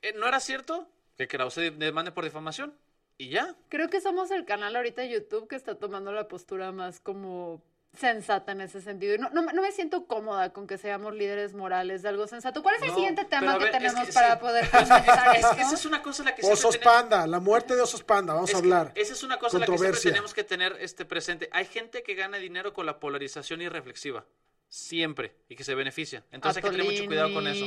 [0.02, 2.78] Eh, ¿No era cierto que Krause demande por difamación?
[3.18, 3.54] y ya.
[3.68, 7.62] Creo que somos el canal ahorita de YouTube que está tomando la postura más como
[7.96, 9.14] sensata en ese sentido.
[9.14, 12.26] Y no, no, me- no me siento cómoda con que seamos líderes morales de algo
[12.26, 12.62] sensato.
[12.62, 14.40] ¿Cuál es el No, siguiente tema que es tenemos que para sí.
[14.40, 17.26] poder comenzar es que esa es una cosa en la que siempre Osos tenemos- panda,
[17.26, 18.92] la muerte de osos panda, vamos Es a hablar.
[18.94, 20.10] esa es una cosa en la que siempre Controversia.
[20.10, 21.48] tenemos que tener este presente.
[21.52, 24.24] Hay gente que gana dinero con la polarización irreflexiva.
[24.68, 25.36] Siempre.
[25.48, 26.24] Y que se beneficia.
[26.32, 27.64] Entonces hay que tener mucho cuidado con eso.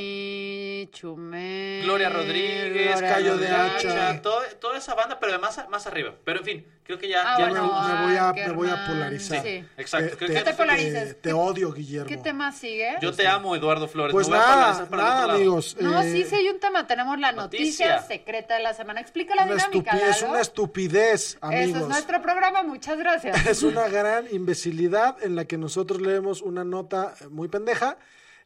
[0.86, 3.48] Chumel, Gloria Rodríguez, Gloria Cayo de.
[3.48, 4.22] Hacha.
[4.22, 6.14] todo- toda esa banda, pero además más arriba.
[6.24, 7.22] Pero en fin, creo que ya.
[7.34, 9.42] Ah, ya me, bueno, me voy a, me voy a polarizar.
[9.42, 9.64] sí.
[9.76, 10.10] Exacto.
[10.10, 11.08] Te, Creo te- que- No te polarices.
[11.08, 12.06] te- te odio, Guillermo.
[12.08, 12.96] ¿Qué tema sigue?
[13.00, 14.12] Yo te amo, Eduardo Flores.
[14.12, 15.76] Pues nada, nada, amigos.
[15.80, 16.86] No, eh, sí, sí hay un tema.
[16.86, 18.02] Tenemos la noticia, Noticia.
[18.16, 19.00] secreta de la semana.
[19.00, 21.68] Explica la una dinámica, es una estupidez, amigos.
[21.68, 22.62] Eso es nuestro programa.
[22.62, 23.18] Muchas gracias.
[23.58, 27.96] Es una gran imbecilidad en la que nosotros leemos una nota eh, muy pendeja.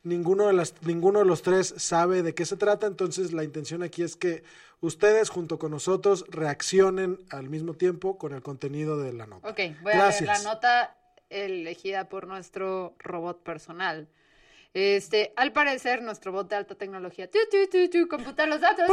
[0.05, 3.83] Ninguno de, las, ninguno de los tres sabe de qué se trata, entonces la intención
[3.83, 4.43] aquí es que
[4.81, 9.49] ustedes junto con nosotros reaccionen al mismo tiempo con el contenido de la nota.
[9.49, 10.97] Ok, voy a leer la nota
[11.31, 14.09] elegida por nuestro robot personal.
[14.75, 18.87] Este, al parecer, nuestro bot de alta tecnología, tu, tu, tu, tu, computa los datos.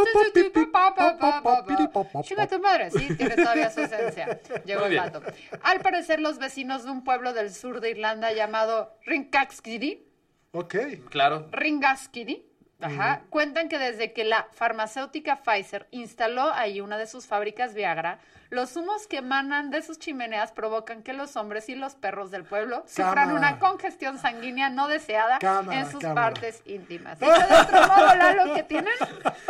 [2.24, 4.42] Chinga tu madre, sí, tiene todavía su esencia.
[4.66, 5.22] Llegó el dato.
[5.62, 10.06] Al parecer, los vecinos de un pueblo del sur de Irlanda llamado Ringaskiddy,
[10.52, 10.76] Ok.
[11.10, 11.48] Claro.
[11.52, 12.44] Ringaskiddy,
[12.82, 18.20] ajá, cuentan que desde que la farmacéutica Pfizer instaló ahí una de sus fábricas Viagra,
[18.50, 22.44] los humos que emanan de sus chimeneas provocan que los hombres y los perros del
[22.44, 26.32] pueblo sufran una congestión sanguínea no deseada Cámara, en sus cámara.
[26.34, 27.22] partes íntimas.
[27.22, 28.94] ¿Eso de otro modo, Lalo, que tienen?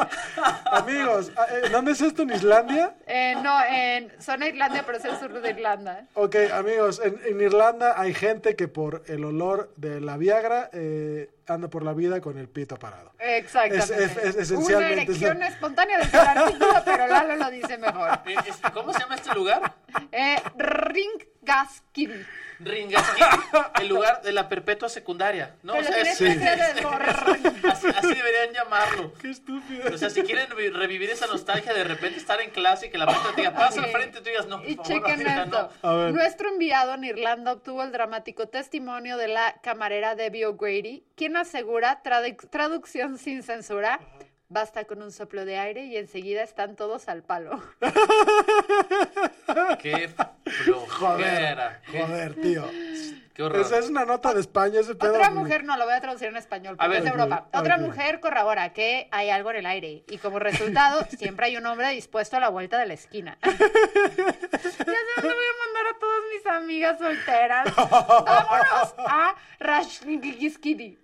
[0.72, 2.24] Amigos, ah, eh, ¿dónde es esto?
[2.24, 2.93] ¿En Islandia?
[3.08, 6.06] Eh, no, en zona Irlanda, pero es el sur de Irlanda.
[6.14, 11.30] Ok, amigos, en, en Irlanda hay gente que por el olor de la Viagra eh,
[11.54, 13.12] anda por la vida con el pito parado.
[13.20, 14.04] Exactamente.
[14.04, 15.52] Es- es- es esencialmente Una erección eso.
[15.54, 18.10] espontánea de el artículo, pero Lalo lo dice mejor.
[18.26, 19.74] Eh, es- ¿Cómo se llama este lugar?
[20.12, 20.36] Eh,
[21.50, 22.26] Ringaskiddy.
[22.62, 23.22] Ringasquí,
[23.82, 25.56] el lugar de la perpetua secundaria.
[25.64, 25.76] ¿no?
[25.76, 29.14] O sea, es- así, así deberían llamarlo.
[29.14, 29.93] Qué estúpido.
[29.93, 32.97] O sea, si quieren revi- revivir esa nostalgia de repente estar en clase y que
[32.97, 35.26] la maestra te diga, pasa al frente y tú digas, no, por Y favor, chequen
[35.28, 35.70] esto.
[35.84, 36.12] no.
[36.12, 42.04] Nuestro enviado en Irlanda obtuvo el dramático testimonio de la camarera Debbie O'Grady, quien asegura,
[42.04, 44.02] tradu- traducción sin censura,
[44.50, 47.62] basta con un soplo de aire y enseguida están todos al palo.
[49.82, 50.10] Qué
[50.45, 51.82] flojera.
[51.91, 52.66] Qué, Joder, tío.
[53.34, 53.62] qué horror.
[53.62, 55.14] Esa es una nota de España, ese pedo.
[55.14, 56.97] Otra mujer, no lo voy a traducir en español, porque A ver.
[57.00, 57.47] es de Europa.
[57.54, 61.66] Otra mujer corrobora que hay algo en el aire y como resultado siempre hay un
[61.68, 63.38] hombre dispuesto a la vuelta de la esquina.
[63.43, 63.58] ya sé
[65.18, 67.76] dónde voy a mandar a todas mis amigas solteras.
[67.76, 70.97] Vámonos a Rashnigiskidi.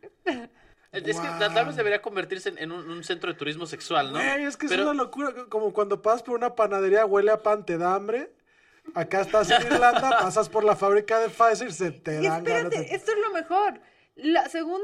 [0.95, 4.19] Es que tal vez debería convertirse en, en un, un centro de turismo sexual, ¿no?
[4.19, 5.33] Güey, es que Pero- es una locura.
[5.49, 8.31] Como cuando pasas por una panadería, huele a pan, te da hambre.
[8.93, 12.65] Acá estás en Irlanda, pasas por la fábrica de Pfizer, se te Y dan ganas
[12.65, 12.95] espérate, de...
[12.95, 13.79] esto es lo mejor.
[14.17, 14.79] La- según,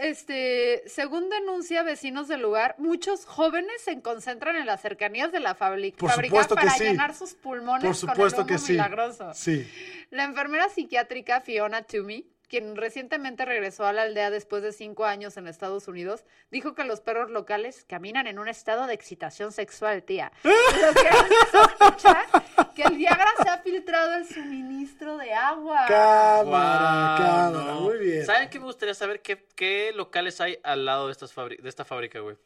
[0.00, 5.54] este, según denuncia vecinos del lugar, muchos jóvenes se concentran en las cercanías de la
[5.54, 6.84] fábrica supuesto que para sí.
[6.84, 8.72] llenar sus pulmones Por supuesto con el que humo sí.
[8.72, 9.34] milagroso.
[9.34, 9.68] Sí.
[10.10, 15.36] La enfermera psiquiátrica Fiona Toomey, quien recientemente regresó a la aldea después de cinco años
[15.36, 20.02] en Estados Unidos, dijo que los perros locales caminan en un estado de excitación sexual,
[20.02, 20.32] tía.
[20.44, 22.26] Lo que hace sospechar
[22.74, 25.84] que el Viagra se ha filtrado el suministro de agua.
[25.88, 27.50] Cámara, Guau, cámara.
[27.74, 27.80] no.
[27.82, 28.26] Muy bien.
[28.26, 29.20] ¿Saben qué me gustaría saber?
[29.22, 32.36] ¿Qué, qué locales hay al lado de, estas fabri- de esta fábrica, güey?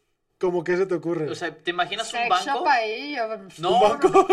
[0.41, 1.29] ¿Cómo que se te ocurre?
[1.29, 2.45] O sea, ¿te imaginas un banco?
[2.47, 3.29] shop ahí, yo-
[3.59, 4.09] No, ¿Un banco?
[4.09, 4.27] no.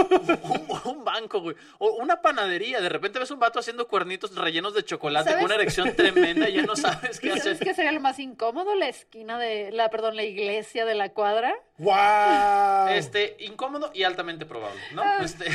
[0.87, 1.55] Un, un banco, güey.
[1.79, 2.79] O una panadería.
[2.79, 5.37] De repente ves un vato haciendo cuernitos rellenos de chocolate ¿Sabes?
[5.43, 7.59] con una erección tremenda y ya no sabes qué ¿Y sabes hacer.
[7.67, 8.73] qué sería lo más incómodo?
[8.75, 11.53] La esquina de, la, perdón, la iglesia de la cuadra.
[11.77, 12.87] ¡Wow!
[12.95, 15.01] Este, incómodo y altamente probable, ¿no?
[15.03, 15.17] Ah.
[15.21, 15.45] Este,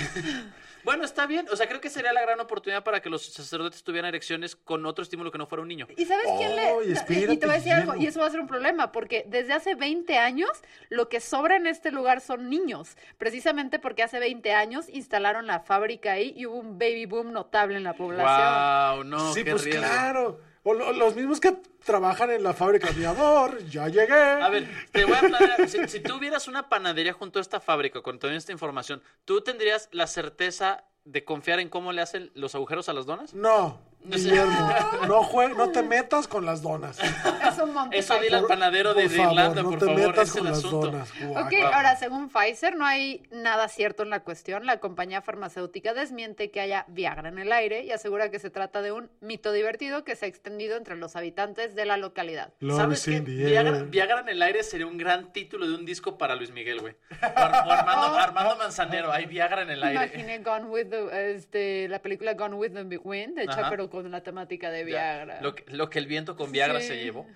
[0.84, 1.46] bueno, está bien.
[1.50, 4.84] O sea, creo que sería la gran oportunidad para que los sacerdotes tuvieran erecciones con
[4.86, 5.86] otro estímulo que no fuera un niño.
[5.96, 6.62] ¿Y sabes quién le.?
[6.62, 8.46] Ay, y- y espérate, te voy a decir algo, y eso va a ser un
[8.48, 10.50] problema, porque desde hace 20 años
[10.88, 12.96] lo que sobra en este lugar son niños.
[13.18, 17.76] Precisamente porque hace 20 años instalaron la fábrica ahí y hubo un baby boom notable
[17.76, 18.96] en la población.
[18.96, 19.82] Wow, no, sí, qué pues riesgo.
[19.82, 20.51] claro.
[20.64, 24.14] O lo- los mismos que trabajan en la fábrica, mi amor, ya llegué.
[24.14, 25.66] A ver, te voy a.
[25.66, 29.40] Si, si tú hubieras una panadería junto a esta fábrica con toda esta información, ¿tú
[29.40, 33.34] tendrías la certeza de confiar en cómo le hacen los agujeros a las donas?
[33.34, 34.70] No, Guillermo,
[35.06, 36.98] no, jue- no te metas con las donas.
[37.00, 39.86] Es un Monty Eso dile al panadero de, Por de favor, Irlanda, no por te
[39.86, 40.00] favor.
[40.00, 40.86] metas Es el con las asunto.
[40.90, 41.08] donas.
[41.30, 44.66] Ok, ahora según Pfizer no hay nada cierto en la cuestión.
[44.66, 48.82] La compañía farmacéutica desmiente que haya Viagra en el aire y asegura que se trata
[48.82, 52.52] de un mito divertido que se ha extendido entre los habitantes de la localidad.
[52.60, 53.20] Love ¿Sabes qué?
[53.20, 56.94] Viagra, en el aire sería un gran título de un disco para Luis Miguel, güey.
[57.22, 60.04] O Ar- o Armando, Armando Manzanero, hay Viagra en el aire.
[60.06, 64.22] Imaginé Gone with the, este, la película Gone with the Wind, hecha pero con la
[64.22, 65.40] temática de Ya, Viagra.
[65.42, 66.88] Lo que, lo que el viento con Viagra Sí.
[66.88, 67.26] se llevó.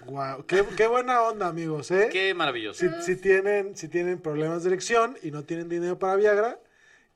[0.00, 2.08] Guau, qué, qué buena onda, amigos, ¿eh?
[2.10, 2.80] Qué maravilloso.
[2.80, 6.58] Si, si tienen, si tienen problemas de erección y no tienen dinero para Viagra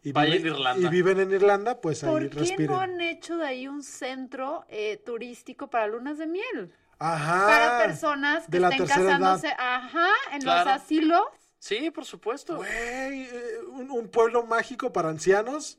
[0.03, 0.87] y, viven, Irlanda.
[0.87, 2.67] y viven en Irlanda, pues ahí ¿Por qué respiren.
[2.73, 6.73] no han hecho de ahí un centro eh, turístico para lunas de miel?
[6.99, 7.47] Ajá.
[7.47, 9.19] para personas que de la estén tercera edad.
[9.21, 10.71] casándose, ajá, en Claro.
[10.71, 11.23] los asilos.
[11.61, 12.57] Sí, por supuesto.
[12.57, 15.79] Güey, eh, un, un pueblo mágico para ancianos.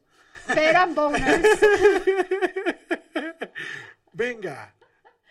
[0.55, 1.45] Ver and boners.
[4.13, 4.73] Venga,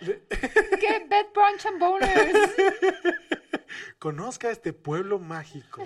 [0.00, 1.06] ¿Qué?
[1.08, 2.50] Bed brunch and boners.
[3.98, 5.84] conozca este pueblo mágico.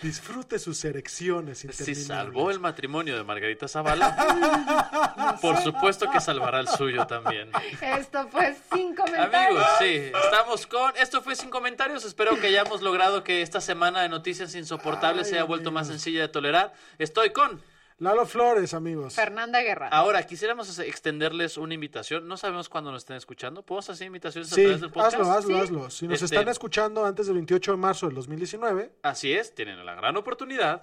[0.00, 6.68] Disfrute sus erecciones Si salvó el matrimonio de Margarita Zavala, por supuesto que salvará el
[6.68, 7.50] suyo también.
[7.80, 9.34] Esto fue sin comentarios.
[9.34, 10.96] Amigos, sí, estamos con.
[10.96, 12.04] Esto fue sin comentarios.
[12.04, 15.88] Espero que hayamos logrado que esta semana de noticias insoportables Ay, se haya vuelto más
[15.88, 16.72] sencilla de tolerar.
[16.98, 17.60] Estoy con.
[18.00, 19.14] Lalo Flores, amigos.
[19.14, 19.88] Fernanda Guerra.
[19.88, 22.26] Ahora, quisiéramos extenderles una invitación.
[22.26, 23.62] No sabemos cuándo nos estén escuchando.
[23.62, 25.14] ¿Podemos hacer invitaciones a Sí, través del podcast?
[25.16, 25.60] hazlo, hazlo, Sí.
[25.62, 25.90] hazlo.
[25.90, 29.84] Si nos Este- están escuchando antes del 28 de marzo del 2019, Así es, tienen
[29.84, 30.82] la gran oportunidad.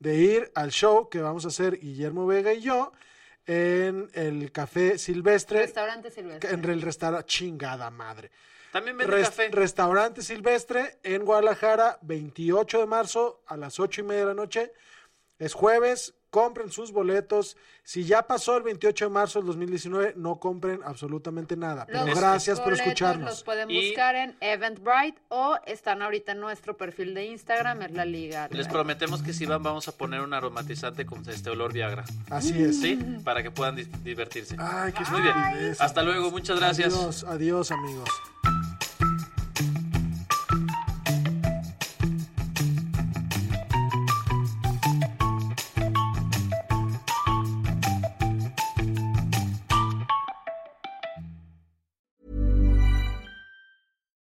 [0.00, 2.90] de ir al show que vamos a hacer Guillermo Vega y yo
[3.46, 6.50] en el Café Silvestre, Restaurante Silvestre.
[6.50, 8.32] en el restaurante chingada madre.
[8.72, 9.48] También vende Res- café.
[9.50, 14.72] Restaurante Silvestre en Guadalajara, 28 de marzo a las 8 y media de la noche.
[15.38, 17.56] Es jueves, compren sus boletos.
[17.82, 21.86] Si ya pasó el 28 de marzo del 2019, no compren absolutamente nada.
[21.86, 23.28] Pero Los gracias por escucharnos.
[23.30, 27.92] Los pueden Y- buscar en Eventbrite o están ahorita en nuestro perfil de Instagram, es
[27.92, 28.48] la liga.
[28.52, 32.04] Les prometemos que si van, vamos a poner un aromatizante con este olor Viagra.
[32.30, 32.80] Así es.
[32.80, 32.96] ¿Sí?
[33.24, 34.54] Para que puedan di- divertirse.
[34.58, 35.34] Ay, qué Muy bien.
[35.78, 36.94] Hasta luego, muchas gracias.
[36.94, 38.08] Adiós, adiós, amigos.